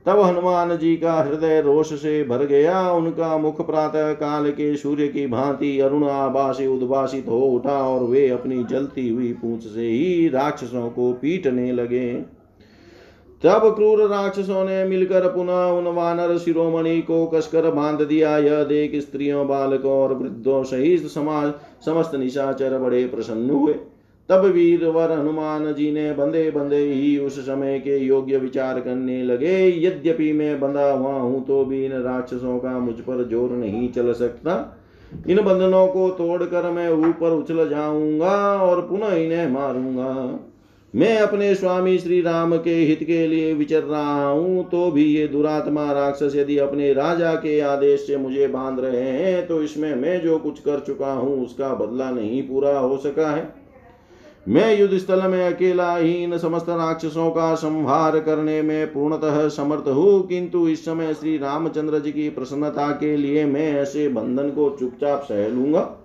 तब 0.06 0.20
हनुमान 0.20 0.78
जी 0.78 0.96
का 0.98 1.14
हृदय 1.14 1.62
रोष 1.62 1.94
से 1.94 2.24
भर 2.24 2.46
गया। 2.46 2.92
उनका 2.92 3.38
मुख 3.38 3.66
प्रातः 3.68 4.12
काल 4.14 4.50
के 4.52 4.76
सूर्य 4.78 5.08
की 5.08 5.26
भांति 5.28 5.80
अरुण 5.80 6.08
आभा 6.08 6.52
से 6.52 6.68
उद्भाषित 6.68 7.28
हो 7.28 7.40
उठा 7.40 7.78
और 7.88 8.04
वे 8.04 8.28
अपनी 8.30 8.64
जलती 8.64 9.10
हुई 9.10 9.32
पूंछ 9.34 9.64
से 9.64 9.88
ही 9.88 10.28
राक्षसों 10.30 10.90
को 10.90 11.12
पीटने 11.14 11.72
लगे। 11.72 12.41
तब 13.42 13.64
क्रूर 13.76 14.02
राक्षसों 14.08 14.64
ने 14.66 14.84
मिलकर 14.86 15.28
पुनः 15.28 15.64
उन 15.72 15.88
वानर 15.96 16.38
शिरोमणि 16.38 17.02
को 17.02 17.26
कसकर 17.28 17.70
बाँध 17.72 18.02
दिया। 18.02 18.38
यह 18.38 18.64
देख 18.64 18.96
स्त्रियों, 18.96 19.48
बालकों 19.48 19.92
और 19.94 20.14
वृद्धों 20.14 20.64
सहित 20.64 21.08
समाज, 21.08 21.54
समस्त 21.86 22.16
निशाचर 22.16 22.78
बड़े 22.78 23.06
प्रसन्न 23.06 23.50
हुए। 23.50 23.74
तब 24.30 24.46
वीरवर 24.46 25.12
हनुमान 25.12 25.74
जी 25.74 25.92
ने 25.92 26.12
बंदे 26.14 26.50
बंदे 26.52 26.78
ही 26.78 27.18
उस 27.18 27.40
समय 27.40 27.80
के 27.80 27.98
योग्य 27.98 28.38
विचार 28.38 28.80
करने 28.80 29.24
लगे। 29.24 29.56
यद्यपि 29.86 30.32
मैं 30.34 30.60
बंधा 30.60 30.92
हुआ 30.92 31.14
हूँ 31.14 31.44
तो 31.46 31.64
भी 31.66 31.84
इन 31.86 31.94
राक्षसों 31.94 32.58
का 32.60 32.78
मुझ 32.80 32.96
पर 33.00 33.28
ज़ोर 33.30 33.52
नहीं 33.52 33.92
चल 33.92 34.14
सकता। 34.14 34.78
इन 35.30 35.42
बंधनों 35.42 35.88
को 35.88 36.10
तोड़कर 36.10 36.70
मैं 36.72 36.90
ऊपर 37.00 37.32
उछल 37.32 37.68
जाऊँगा 37.70 38.38
और 38.62 38.82
पुनः 38.82 39.16
इन्हें 39.16 39.50
मारूँगा। 39.52 40.14
मैं 40.94 41.18
अपने 41.18 41.54
स्वामी 41.56 41.98
श्री 41.98 42.20
राम 42.22 42.56
के 42.58 42.74
हित 42.76 43.04
के 43.04 43.26
लिए 43.28 43.54
विचर 43.54 43.84
रहा 43.84 44.24
हूँ 44.24 44.64
तो 44.70 44.90
भी 44.92 45.04
ये 45.06 45.28
दुरात्मा 45.28 45.92
राक्षस 45.92 46.34
यदि 46.36 46.58
अपने 46.58 46.92
राजा 46.94 47.34
के 47.36 47.60
आदेश 47.60 48.02
से 48.08 48.18
मुझे 48.18 48.48
बाँध 48.48 48.80
रहे 48.80 49.12
हैं 49.12 49.46
तो 49.48 49.62
इसमें 49.64 49.94
मैं 49.96 50.20
जो 50.22 50.38
कुछ 50.40 50.60
कर 50.60 50.80
चुका 50.80 51.12
हूँ, 51.12 51.46
उसका 51.46 51.74
बदला 51.76 52.10
नहीं 52.12 52.42
पूरा 52.44 52.78
हो 52.80 52.98
सका 52.98 53.30
है। 53.30 53.54
मैं 54.48 54.80
युद्ध 54.80 54.98
स्थल 54.98 55.28
में 55.28 55.46
अकेला 55.46 55.96
ही 55.96 56.14
इन 56.14 56.38
समस्त 56.38 56.70
राक्षसों 56.70 57.30
का 57.32 57.54
संहार 57.56 58.20
करने 58.20 58.62
में 58.62 58.94
पूर्णतः 58.94 59.48
समर्थ 59.50 59.88
हूँ, 59.88 60.28
किंतु 60.28 60.68
इस 60.68 60.86
समय 60.86 61.14
श्री 61.14 61.38
रामचंद्र 61.38 62.00
जी 62.00 62.12
की 62.12 62.30
प्रसन्नता 62.30 62.92
के 62.92 63.16
लिए 63.18 63.46
मैं 63.46 63.72
ऐसे 63.74 64.08
बंधन 64.10 64.50
को 64.50 64.70
चुपचाप 64.80 65.24
सह 65.24 65.48
लूँगा। 65.48 66.01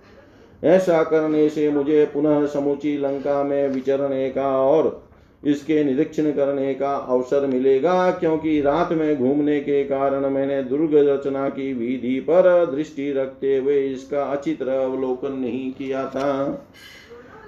ऐसा 0.63 1.03
करने 1.03 1.49
से 1.49 1.71
मुझे 1.71 2.05
पुनः 2.05 2.47
समुची 2.47 2.97
लंका 2.99 3.43
में 3.43 3.69
विचरने 3.69 4.29
का 4.31 4.57
और 4.61 5.05
इसके 5.43 5.83
निरीक्षण 5.85 6.31
करने 6.33 6.73
का 6.75 6.95
अवसर 6.95 7.47
मिलेगा, 7.47 8.11
क्योंकि 8.11 8.61
रात 8.61 8.93
में 8.93 9.19
घूमने 9.19 9.59
के 9.61 9.83
कारण 9.85 10.29
मैंने 10.31 10.63
दुर्ग 10.63 10.95
रचना 11.09 11.49
की 11.49 11.73
विधि 11.73 12.19
पर 12.21 12.65
दृष्टि 12.67 13.13
रखते 13.13 13.57
हुए 13.57 13.79
इसका 13.83 14.23
अच्छी 14.23 14.55
तरह 14.55 14.83
अवलोकन 14.85 15.33
नहीं 15.33 15.71
किया 15.73 16.05
था। 16.07 16.65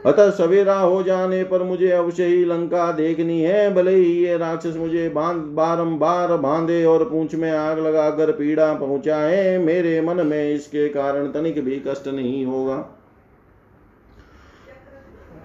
अतः 0.07 0.31
सवेरा 0.31 0.75
हो 0.75 1.03
जाने 1.03 1.43
पर 1.45 1.63
मुझे 1.63 1.91
अवश्य 1.91 2.25
ही 2.25 2.45
लंका 2.45 2.91
देखनी 2.93 3.41
है, 3.41 3.75
भले 3.75 3.95
ही 3.95 4.13
ये 4.25 4.37
राक्षस 4.39 4.77
मुझे 4.77 5.09
बाँध, 5.09 5.41
बारंबार 5.55 6.37
बांधे 6.37 6.85
और 6.85 7.05
पूंछ 7.05 7.35
में 7.35 7.51
आग 7.51 7.79
लगाकर 7.79 8.33
पीड़ा 8.33 8.73
पहुँचाए, 8.75 9.59
मेरे 9.59 10.01
मन 10.01 10.27
में 10.27 10.55
इसके 10.55 10.89
कारण 10.89 11.27
तनिक 11.33 11.65
भी 11.65 11.83
कष्ट 11.87 12.09
नहीं 12.09 12.45
होगा। 12.47 12.77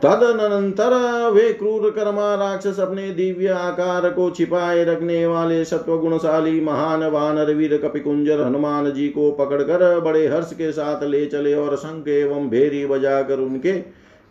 तदनंतर 0.05 0.93
वे 1.31 1.51
क्रूर 1.53 1.89
कर्मा 1.89 2.33
राक्षस 2.35 2.79
अपने 2.79 3.09
दिव्य 3.09 3.47
आकार 3.47 4.09
को 4.09 4.29
छिपाए 4.29 4.83
रखने 4.83 5.25
वाले 5.25 5.63
सत्व 5.65 5.97
गुणशाली 5.97 6.59
महान 6.61 7.03
वानर 7.03 7.53
वीर 7.53 7.77
कपिकुंजर 7.77 8.41
हनुमान 8.41 8.91
जी 8.91 9.07
को 9.09 9.31
पकड़कर 9.31 9.99
बड़े 9.99 10.25
हर्ष 10.27 10.51
के 10.53 10.71
साथ 10.71 11.03
ले 11.03 11.25
चले 11.25 11.53
और 11.53 11.75
शंख 11.75 12.07
एवं 12.07 12.49
भेरी 12.49 12.85
बजाकर 12.85 13.39
उनके 13.39 13.71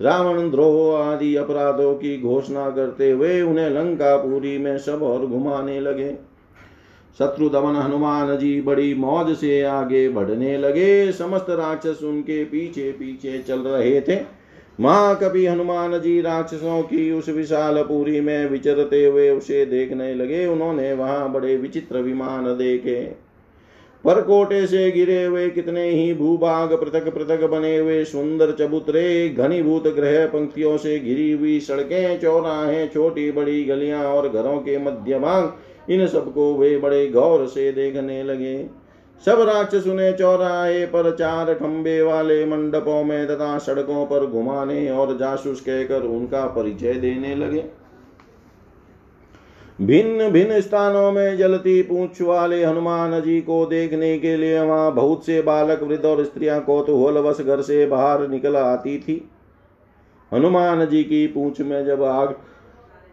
रावण, 0.00 0.50
द्रोह 0.50 0.98
आदि 0.98 1.34
अपराधों 1.36 1.94
की 1.94 2.20
घोषणा 2.22 2.68
करते 2.70 3.10
हुए 3.10 3.40
उन्हें 3.40 3.70
लंकापुरी 3.70 4.56
में 4.58 4.78
सब 4.78 5.02
और 5.02 5.26
घुमाने 5.26 5.80
लगे। 5.80 6.10
शत्रु 7.18 7.48
दमन 7.48 7.76
हनुमान 7.76 8.36
जी 8.38 8.60
बड़ी 8.60 8.94
मौज 8.94 9.34
से 9.36 9.62
आगे 9.62 10.08
बढ़ने 10.08 10.56
लगे। 10.58 11.12
समस्त 11.12 11.46
राक्षस 11.50 12.02
उनके 12.02 12.44
पीछे 12.44 12.90
पीछे 12.92 13.38
चल 13.38 13.60
रहे 13.60 14.00
थे। 14.00 14.41
महाकवि 14.80 15.46
हनुमान 15.46 15.98
जी 16.00 16.20
राक्षसों 16.20 16.82
की 16.82 17.10
उस 17.12 17.28
विशाल 17.28 17.82
पुरी 17.82 18.20
में 18.20 18.50
विचरते 18.50 19.04
हुए 19.06 19.30
उसे 19.30 19.66
देखने 19.66 20.14
लगे। 20.14 20.46
उन्होंने 20.46 20.92
वहाँ 20.92 21.32
बड़े 21.32 21.56
विचित्र 21.56 21.98
विमान 21.98 22.44
देखे। 22.44 23.02
परकोटे 24.04 24.66
से 24.66 24.90
गिरे 24.90 25.24
हुए 25.24 25.48
कितने 25.50 25.88
ही 25.90 26.14
भूभाग 26.14 26.72
पृथक 26.72 27.08
पृथक 27.14 27.44
बने 27.44 27.76
हुए 27.76 28.04
सुंदर 28.04 28.52
चबूतरे, 28.52 29.28
घनीभूत 29.28 29.88
ग्रह 29.88 30.26
पंक्तियों 30.26 30.76
से 30.76 30.98
घिरी 30.98 31.32
हुई 31.32 31.60
सड़कें, 31.60 32.20
चौराहे, 32.20 32.86
छोटी 32.86 33.30
बड़ी 33.32 33.64
गलियाँ 33.64 34.04
और 34.04 34.28
घरों 34.28 34.58
के 34.58 34.78
मध्य 34.78 35.18
भाग, 35.18 35.52
इन 35.90 36.06
सबको 36.06 36.54
वे 36.54 36.78
बड़े 36.78 37.06
गौर 37.06 37.46
से 37.46 37.72
देखने 37.72 38.22
लगे। 38.22 38.81
सब 39.26 39.40
राक्षस 39.40 39.86
उन्हें 39.86 40.16
चौराहे 40.16 40.84
पर 40.86 41.10
चार 41.16 41.52
खंबे 41.54 42.00
वाले 42.02 42.44
मंडपों 42.46 43.02
में 43.04 43.26
तथा 43.26 43.58
सड़कों 43.58 44.04
पर 44.06 44.26
घुमाने 44.26 44.88
और 44.90 45.16
जासूस 45.18 45.60
कहकर 45.60 46.02
उनका 46.02 46.46
परिचय 46.46 46.94
देने 46.94 47.34
लगे। 47.34 47.64
भिन्न 49.78 50.30
भिन्न 50.30 50.60
स्थानों 50.60 51.10
में 51.12 51.36
जलती 51.36 51.82
पूछ 51.82 52.20
वाले 52.22 52.64
हनुमान 52.64 53.20
जी 53.20 53.40
को 53.40 53.64
देखने 53.66 54.18
के 54.18 54.36
लिए 54.36 54.60
वहाँ 54.60 54.92
बहुत 54.94 55.26
से 55.26 55.40
बालक, 55.42 55.82
वृद्ध 55.82 56.04
और 56.04 56.24
स्त्रियाँ 56.24 56.60
कौतूहलवश 56.60 57.40
घर 57.40 57.60
से 57.60 57.86
बाहर 57.86 58.28
निकल 58.28 58.56
आती 58.56 58.98
थी। 58.98 59.30
हनुमान 60.32 60.86
जी 60.86 61.02
की 61.04 61.26
पूछ 61.26 61.60
में 61.60 61.84
जब 61.86 62.02
आग 62.02 62.34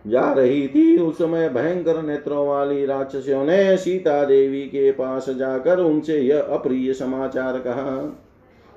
जा 0.10 0.34
रही 0.34 0.68
थी 0.68 0.98
उस 0.98 1.18
समय 1.18 1.50
भयंकर 1.50 2.02
नेत्रों 2.02 2.48
वाली 2.48 2.86
राक्षसियों 2.86 3.44
ने 3.46 3.78
सीता 3.78 4.24
देवी 4.24 4.62
के 4.62 4.92
पास 4.92 5.30
जाकर 5.30 5.80
उनसे 5.80 6.20
यह 6.20 6.42
अप्रिय 6.42 6.94
समाचार 6.94 7.60
कहा, 7.60 8.26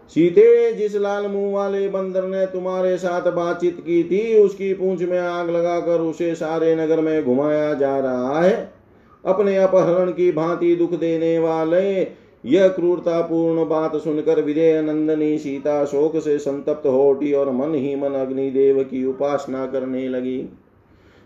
सीते, 0.08 0.72
जिस 0.72 0.96
लाल 0.96 1.26
मुँह 1.26 1.54
वाले 1.54 1.88
बंदर 1.88 2.22
ने 2.22 2.46
तुम्हारे 2.46 2.96
साथ 2.96 3.32
बातचीत 3.32 3.80
की 3.80 4.02
थी, 4.04 4.38
उसकी 4.38 4.74
पूंछ 4.74 5.02
में 5.02 5.18
आग 5.18 5.50
लगाकर 5.50 6.00
उसे 6.00 6.34
सारे 6.34 6.74
नगर 6.76 7.00
में 7.00 7.24
घुमाया 7.24 7.74
जा 7.74 7.98
रहा 7.98 8.40
है। 8.40 8.72
अपने 9.24 9.56
अपहरण 9.56 10.10
की 10.10 10.32
भांति 10.32 10.76
दुख 10.76 10.94
देने 10.94 11.38
वाले, 11.38 12.02
यह 12.44 12.68
क्रूरतापूर्ण 12.68 13.68
बात 13.68 13.96
सुनकर 13.96 14.42
विजय 14.42 14.82
नंदनी 14.82 15.38
सीता 15.38 15.84
शोक 15.84 16.16
से 16.16 16.38
संतप्त 16.38 16.86
हो 16.86 17.10
उठी 17.10 17.32
और 17.32 17.50
मन 17.50 17.74
ही 17.74 17.96
मन 17.96 18.10
अग्निदेव 18.10 18.82
की 18.82 19.04
उपासना 19.04 19.66
करने 19.66 20.08
लगी। 20.08 20.48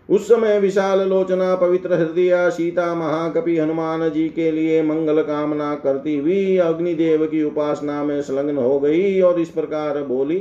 उस 0.09 0.27
समय 0.27 0.59
विशाल 0.59 0.99
लोचना 1.09 1.55
पवित्र 1.55 1.93
हृदय 1.93 2.49
सीता 2.51 2.93
महाकपि 2.95 3.57
हनुमान 3.57 4.09
जी 4.09 4.27
के 4.29 4.51
लिए 4.51 4.81
मंगल 4.83 5.21
कामना 5.21 5.73
करती 5.75 6.15
हुई 6.17 6.57
अग्निदेव 6.57 7.25
की 7.25 7.43
उपासना 7.43 8.03
में 8.03 8.21
संलग्न 8.21 8.57
हो 8.57 8.79
गई 8.79 9.19
और 9.21 9.39
इस 9.39 9.49
प्रकार 9.49 10.01
बोली, 10.03 10.37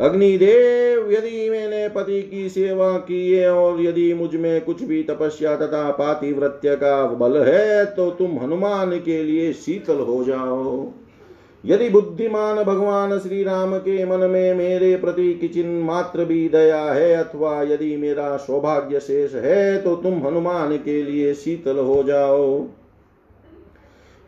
अग्निदेव, 0.00 1.10
यदि 1.12 1.48
मैंने 1.50 1.88
पति 1.88 2.20
की 2.22 2.48
सेवा 2.48 2.92
की 2.98 3.30
है 3.32 3.50
और 3.52 3.80
यदि 3.80 4.12
मुझमें 4.14 4.60
कुछ 4.60 4.82
भी 4.82 5.02
तपस्या 5.02 5.56
तथा 5.56 5.90
पातिव्रत्य 5.90 6.76
का 6.76 7.04
बल 7.06 7.36
है 7.42 7.84
तो 7.86 8.10
तुम 8.10 8.38
हनुमान 8.38 8.98
के 8.98 9.22
लिए 9.22 9.52
शीतल 9.54 10.00
हो 10.00 10.22
जाओ। 10.24 10.92
यदि 11.64 11.88
बुद्धिमान 11.88 12.62
भगवान 12.64 13.18
श्री 13.18 13.42
राम 13.44 13.76
के 13.78 14.04
मन 14.04 14.20
में 14.30 14.54
मेरे 14.54 14.94
प्रति 14.96 15.32
किचिन 15.34 15.68
मात्र 15.82 16.24
भी 16.24 16.48
दया 16.48 16.82
है 16.84 17.14
अथवा 17.14 17.62
यदि 17.62 17.96
मेरा 17.96 18.36
सौभाग्य 18.36 19.00
शेष 19.00 19.34
है 19.34 19.78
तो 19.82 19.94
तुम 19.96 20.26
हनुमान 20.26 20.76
के 20.76 21.02
लिए 21.02 21.34
शीतल 21.34 21.78
हो 21.78 22.02
जाओ। 22.02 22.66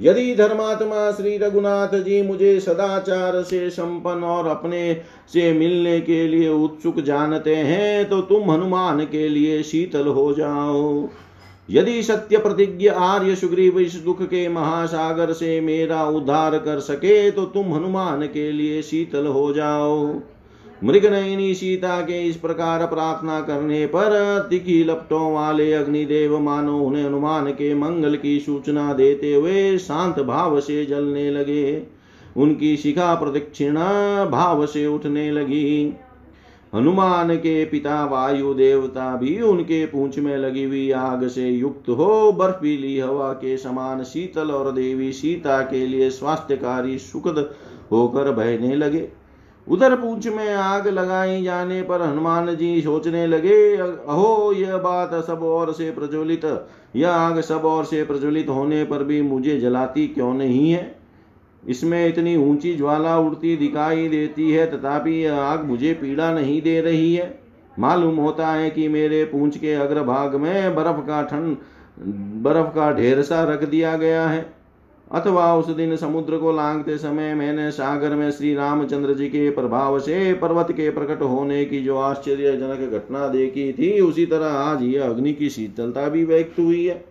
यदि 0.00 0.34
धर्मात्मा 0.34 1.10
श्री 1.12 1.36
रघुनाथ 1.38 1.94
जी 1.94 2.20
मुझे 2.22 2.58
सदाचार 2.60 3.42
से 3.42 3.68
संपन्न 3.70 4.24
और 4.24 4.46
अपने 4.46 4.94
से 5.32 5.52
मिलने 5.52 6.00
के 6.00 6.26
लिए 6.28 6.48
उत्सुक 6.48 7.00
जानते 7.00 7.56
हैं 7.56 8.08
तो 8.08 8.20
तुम 8.20 8.50
हनुमान 8.50 9.04
के 9.04 9.28
लिए 9.28 9.62
शीतल 9.62 10.06
हो 10.06 10.32
जाओ। 10.32 11.08
यदि 11.70 12.02
सत्य 12.02 12.38
प्रतिज्ञ 12.38 12.88
आर्य 12.88 13.34
सुग्रीव 13.36 13.78
इस 13.80 13.94
दुख 13.94 14.22
के 14.22 14.48
महासागर 14.48 15.32
से 15.32 15.60
मेरा 15.60 16.04
उद्धार 16.04 16.58
कर 16.58 16.80
सके 16.80 17.30
तो 17.30 17.44
तुम 17.44 17.74
हनुमान 17.74 18.26
के 18.26 18.50
लिए 18.52 18.82
शीतल 18.82 19.26
हो 19.26 19.52
जाओ। 19.52 20.20
मृग 20.84 21.06
नयनी 21.06 21.54
सीता 21.54 22.00
के 22.00 22.22
इस 22.22 22.36
प्रकार 22.36 22.86
प्रार्थना 22.86 23.40
करने 23.40 23.86
पर 23.86 24.46
तिखी 24.50 24.82
लपटों 24.84 25.32
वाले 25.34 25.72
अग्निदेव 25.72 26.38
मानो 26.38 26.78
उन्हें 26.78 27.04
हनुमान 27.04 27.50
के 27.50 27.74
मंगल 27.74 28.16
की 28.16 28.38
सूचना 28.40 28.92
देते 28.92 29.34
हुए 29.34 29.78
शांत 29.78 30.20
भाव 30.20 30.60
से 30.60 30.84
जलने 30.86 31.30
लगे। 31.30 31.82
उनकी 32.36 32.76
शिखा 32.76 33.14
प्रदक्षिणा 33.14 34.24
भाव 34.24 34.66
से 34.66 34.86
उठने 34.86 35.30
लगी। 35.30 35.96
हनुमान 36.74 37.36
के 37.36 37.64
पिता 37.64 38.04
वायु 38.04 38.54
देवता 38.54 39.16
भी 39.16 39.40
उनके 39.40 39.86
पूंछ 39.86 40.18
में 40.18 40.36
लगी 40.36 40.64
हुई 40.64 40.90
आग 40.90 41.26
से 41.26 41.48
युक्त 41.48 41.88
हो 41.88 42.32
बर्फीली 42.32 42.98
हवा 42.98 43.32
के 43.32 43.56
समान 43.56 44.02
शीतल 44.02 44.50
और 44.50 44.72
देवी 44.72 45.12
सीता 45.12 45.60
के 45.62 45.86
लिए 45.86 46.10
स्वास्थ्यकारी 46.10 46.98
सुखद 46.98 47.50
होकर 47.92 48.30
बहने 48.30 48.76
लगे। 48.76 49.08
उधर 49.68 49.96
पूंछ 49.96 50.26
में 50.26 50.54
आग 50.54 50.88
लगाई 50.88 51.42
जाने 51.42 51.82
पर 51.82 52.02
हनुमान 52.02 52.56
जी 52.56 52.80
सोचने 52.80 53.26
लगे, 53.26 53.76
अहो, 53.76 54.52
यह 54.52 54.76
बात 54.76 55.24
सब 55.24 55.42
और 55.42 55.72
से 55.72 55.90
प्रज्वलित, 55.90 56.66
यह 56.96 57.10
आग 57.10 57.40
सब 57.40 57.64
और 57.64 57.84
से 57.84 58.04
प्रज्वलित 58.04 58.48
होने 58.48 58.84
पर 58.84 59.04
भी 59.04 59.22
मुझे 59.22 59.60
जलाती 59.60 60.06
क्यों 60.06 60.34
नहीं 60.34 60.72
है? 60.72 60.99
इसमें 61.68 62.08
इतनी 62.08 62.36
ऊँची 62.36 62.74
ज्वाला 62.74 63.18
उड़ती 63.18 63.56
दिखाई 63.56 64.08
देती 64.08 64.50
है, 64.52 64.66
तथापि 64.66 65.24
यह 65.24 65.34
आग 65.34 65.64
मुझे 65.64 65.92
पीड़ा 65.94 66.32
नहीं 66.32 66.62
दे 66.62 66.80
रही 66.80 67.14
है। 67.14 67.38
मालूम 67.78 68.16
होता 68.16 68.46
है 68.48 68.70
कि 68.70 68.88
मेरे 68.88 69.24
पूंछ 69.24 69.58
के 69.58 69.74
अग्रभाग 69.74 70.34
में 70.34 70.74
बर्फ़ 70.74 71.06
का 71.06 71.22
ठंड 71.22 71.56
बर्फ़ 72.42 72.74
का 72.74 72.92
ढेर 72.92 73.22
सा 73.22 73.42
रख 73.44 73.64
दिया 73.64 73.96
गया 73.96 74.26
है। 74.28 74.54
अथवा 75.12 75.54
उस 75.56 75.68
दिन 75.68 75.96
समुद्र 75.96 76.36
को 76.36 76.52
लांगते 76.52 76.98
समय 76.98 77.34
मैंने 77.34 77.70
सागर 77.70 78.14
में 78.14 78.30
श्री 78.30 78.54
रामचंद्र 78.54 79.14
जी 79.14 79.26
के 79.26 79.50
प्रभाव 79.50 79.98
से 80.00 80.32
पर्वत 80.34 80.72
के 80.72 80.90
प्रकट 80.90 81.22
होने 81.22 81.64
की 81.64 81.80
जो 81.80 81.96
आश्चर्यजनक 81.98 82.90
घटना 82.92 83.28
देखी 83.28 83.72
थी, 83.72 84.00
उसी 84.00 84.26
तरह 84.26 84.46
आज 84.46 84.82
यह 84.82 85.04
अग्नि 85.04 85.32
की 85.32 85.50
शीतलता 85.50 86.08
भी 86.08 86.24
व्यक्त 86.24 86.58
हुई 86.58 86.84
है। 86.86 87.09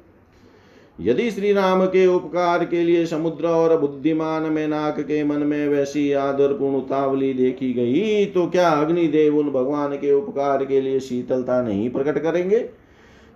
यदि 1.02 1.32
श्री 1.32 1.54
राम 1.54 1.86
के 1.86 2.06
उपकार 2.08 2.66
के 2.66 2.84
लिए 2.84 3.06
समुद्र 3.06 3.48
और 3.48 3.80
बुद्धिमान 3.80 4.44
में 4.44 4.68
नाक 4.68 5.00
के 5.00 5.24
मन 5.24 5.36
में 5.36 5.68
वैसी 5.68 6.12
आदर 6.12 6.54
पूर्ण 6.54 6.76
उतावली 6.76 7.34
देखी 7.34 7.74
गई 7.74 8.26
तो 8.26 8.48
क्या 8.48 8.70
अग्निदेव 8.70 9.38
उन 9.38 9.50
भगवान 9.50 9.94
के 9.94 10.14
उपकार 10.14 10.66
के 10.66 10.82
लिए 10.82 11.00
शीतलता 11.00 11.62
नहीं 11.62 11.90
प्रकट 11.90 12.18
करेंगे? 12.18 12.70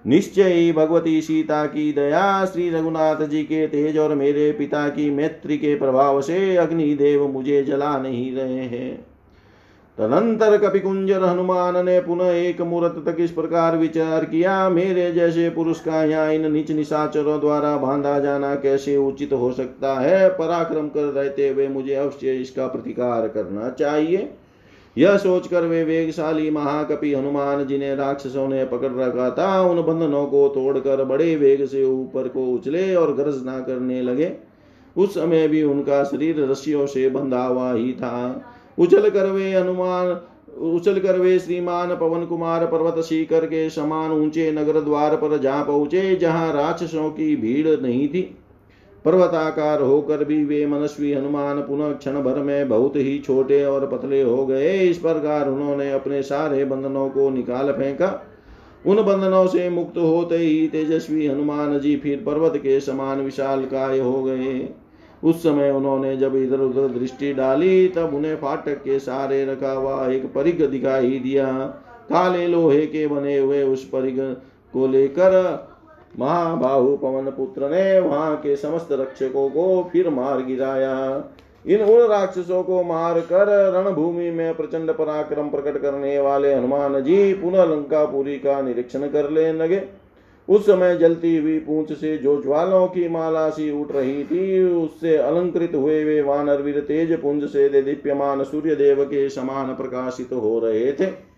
निश्चय 0.07 0.53
ही 0.53 0.72
भगवती 0.72 1.22
सीता 1.22 1.66
की 1.66 1.93
दया 1.93 2.45
श्री 2.45 2.70
रघुनाथ 2.70 3.28
जी 3.28 3.43
के 3.43 3.68
तेज 3.68 3.97
और 3.97 4.16
मेरे 4.16 4.51
पिता 4.51 4.89
की 4.89 5.09
मैत्री 5.09 5.57
के 5.57 5.76
प्रभाव 5.76 6.22
से 6.22 6.55
अग्निदेव 6.55 7.28
मुझे 7.28 7.64
जला 7.64 7.97
नहीं 7.97 8.36
रहे 8.36 8.59
हैं। 8.59 9.12
तदंतर 9.98 10.58
कपिकुंजर 10.58 11.24
हनुमान 11.24 11.76
ने 11.86 12.00
पुनः 12.00 12.26
एक 12.28 12.62
मुहूर्त 12.62 12.96
तक 13.06 13.18
इस 13.20 13.32
प्रकार 13.32 13.76
विचार 13.78 14.26
किया, 14.26 14.70
मेरे 14.70 15.12
जैसे 15.12 15.50
पुरुष 15.50 15.80
का 15.80 16.04
यहाँ 16.04 16.32
इन 16.34 16.52
नीच 16.52 16.72
निशाचरों 16.72 17.39
द्वारा 17.39 17.76
बांधा 17.78 18.18
जाना 18.20 18.54
कैसे 18.56 18.96
उचित 18.98 19.34
हो 19.34 19.52
सकता 19.52 19.94
है? 20.00 20.30
पराक्रम 20.30 20.88
कर 20.88 21.12
रहते 21.14 21.50
हुए 21.50 21.68
मुझे 21.68 21.94
अवश्य 21.96 22.34
इसका 22.34 22.68
प्रतिकार 22.68 23.28
करना 23.28 23.70
चाहिए। 23.70 24.30
यह 24.98 25.18
सोचकर 25.18 25.62
वे 25.62 25.84
वेगशाली 25.84 26.50
महाकपि 26.50 27.14
हनुमान 27.14 27.66
जिन्हें 27.66 27.96
राक्षसों 27.96 28.48
ने 28.48 28.66
पकड़ 28.66 28.91
रखा 28.91 29.30
था। 29.30 29.62
उन 29.62 29.82
बंधनों 29.82 30.26
को 30.26 30.48
तोड़कर 30.48 31.04
बड़े 31.04 31.36
वेग 31.36 31.66
से 31.66 31.84
ऊपर 31.84 32.28
को 32.28 32.46
उछले 32.48 32.96
और 32.96 33.14
गर्जना 33.14 33.60
करने 33.60 34.02
लगे। 34.02 34.32
उस 34.96 35.14
समय 35.14 35.48
भी 35.48 35.64
उनका 35.64 36.04
शरीर 36.04 36.44
रस्सियों 36.46 36.86
से 36.86 37.10
बंधा 37.10 37.44
हुआ 37.44 37.74
ही 37.74 37.91
था। 37.94 38.50
उछल 38.78 39.09
कर 39.09 39.26
वे 39.26 39.51
हनुमान, 39.53 40.17
उछल 40.71 40.99
कर 40.99 41.19
वे 41.19 41.39
श्रीमान 41.39 41.95
पवन 41.95 42.26
कुमार 42.26 42.65
पर्वत 42.65 43.03
शिखर 43.03 43.45
के 43.45 43.69
समान 43.69 44.11
ऊँचे 44.11 44.51
नगर 44.51 44.80
द्वार 44.82 45.15
पर 45.15 45.38
जा 45.38 45.61
पहुँचे, 45.63 46.15
जहाँ 46.15 46.53
राक्षसों 46.53 47.09
की 47.09 47.36
भीड़ 47.36 47.82
नहीं 47.82 48.07
थी। 48.07 48.21
पर्वताकार 49.05 49.82
होकर 49.82 50.24
भी 50.24 50.43
वे 50.45 50.65
मनस्वी 50.65 51.13
हनुमान 51.13 51.59
पुनः 51.61 51.93
क्षण 51.93 52.21
भर 52.21 52.39
में 52.39 52.69
बहुत 52.69 52.95
ही 52.95 53.17
छोटे 53.19 53.63
और 53.65 53.88
पतले 53.88 54.21
हो 54.21 54.45
गए। 54.45 54.78
इस 54.80 54.97
प्रकार 54.97 55.49
उन्होंने 55.49 55.91
अपने 55.91 56.21
सारे 56.24 56.65
बंधनों 56.65 57.09
को 57.09 57.30
निकाल 57.30 57.71
फेंका। 57.71 58.21
उन 58.86 59.01
बंधनों 59.03 59.47
से 59.47 59.69
मुक्त 59.69 59.97
होते 59.97 60.38
ही 60.38 60.67
तेजस्वी 60.67 61.28
हनुमान 61.28 61.80
जी 61.80 61.95
फिर 61.95 62.24
पर्वत 62.26 62.57
के 62.57 62.80
समान 62.80 63.21
विशाल 63.21 63.65
काय 63.65 63.99
हो 63.99 64.24
गए। 64.24 64.69
उस 65.24 65.43
समय 65.43 65.71
उन्होंने 65.71 66.15
जब 66.17 66.36
इधर 66.36 66.59
उधर 66.59 66.88
दृष्टि 66.89 67.34
डाली, 67.34 67.88
तब 67.88 68.13
उन्हें 68.13 68.36
फाटक 68.36 68.82
के 68.84 68.99
सारे 68.99 69.45
रखा 69.45 69.71
हुआ 69.71 70.07
एक 70.07 70.26
परिग 70.34 70.65
दिखाई 70.69 71.19
दिया। 71.19 71.51
काले 72.09 72.47
लोहे 72.47 72.86
के 72.86 73.05
बने 73.07 73.38
हुए 73.38 73.63
उस 73.63 73.86
परिग 73.89 74.19
को 74.74 74.88
लेकर 74.88 75.34
महाबाहु 76.19 76.95
पवन 76.97 77.30
पुत्र 77.32 77.69
ने 77.69 77.99
वहाँ 77.99 78.36
के 78.38 78.55
समस्त 78.55 78.88
रक्षकों 78.91 79.49
को 79.49 79.89
फिर 79.93 80.09
मार 80.09 80.41
गिराया। 80.41 81.24
इन 81.65 81.82
उन 81.82 82.07
राक्षसों 82.07 82.61
को 82.63 82.84
मार 82.84 83.19
कर 83.21 83.47
रणभूमि 83.74 84.30
में 84.32 84.53
प्रचंड 84.55 84.91
पराक्रम 84.91 85.49
प्रकट 85.49 85.82
करने 85.82 86.19
वाले 86.19 86.53
हनुमान 86.53 87.01
जी 87.03 87.34
पुनः 87.34 87.63
लंकापुरी 87.65 88.38
का 88.38 88.61
निरीक्षण 88.61 89.07
कर 89.07 89.30
ले 89.30 89.51
लगे। 89.53 89.78
उस 90.50 90.66
समय 90.66 90.98
जलती 90.98 91.38
हुई 91.38 91.60
पूंछ 91.60 91.91
से 91.94 92.18
जो 92.18 92.41
ज्वालों 92.41 92.88
की 92.88 93.10
माला 93.10 93.50
सी 93.50 93.82
उठ 93.82 93.91
रही 93.91 94.24
थी, 94.24 94.64
उससे 94.64 95.18
अलंकृत 95.18 95.72
हुए 95.76 96.04
वे 96.04 96.22
वानर 96.22 96.62
वीर 96.62 96.80
तेज 96.80 97.22
पुंज 97.22 97.44
से 97.44 97.82
दीप्यमान 97.82 98.44
सूर्य 98.44 98.76
देव 98.76 99.04
के 99.04 99.30
समान 99.30 99.68
प्रकाशित 99.68 100.34
हो 100.34 100.60
रहे 100.60 100.91
थे। 100.91 101.34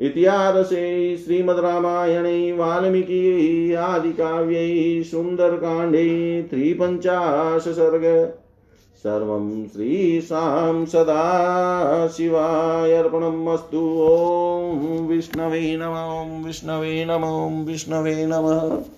इतिहासे 0.00 1.16
श्रीमद्रामायणे 1.16 2.52
वाल्मीकि 2.52 3.74
आदि 3.74 4.12
काव्य 4.12 4.42
सुंदर 4.42 4.44
आदिकाव्यै 4.44 5.02
सुन्दरकाण्डे 5.02 6.42
त्रिपञ्चाशसर्ग 6.50 8.04
सर्वं 8.98 9.68
श्रीशां 9.68 10.86
सदा 10.86 12.08
शिवायर्पणम् 12.08 13.48
अस्तु 13.48 13.80
ॐ 14.02 15.06
विष्णवे 15.06 15.76
नमो 15.76 16.46
विष्णवे 16.46 17.04
नम 17.04 17.24
विष्णवे 17.64 18.26
नमः। 18.26 18.97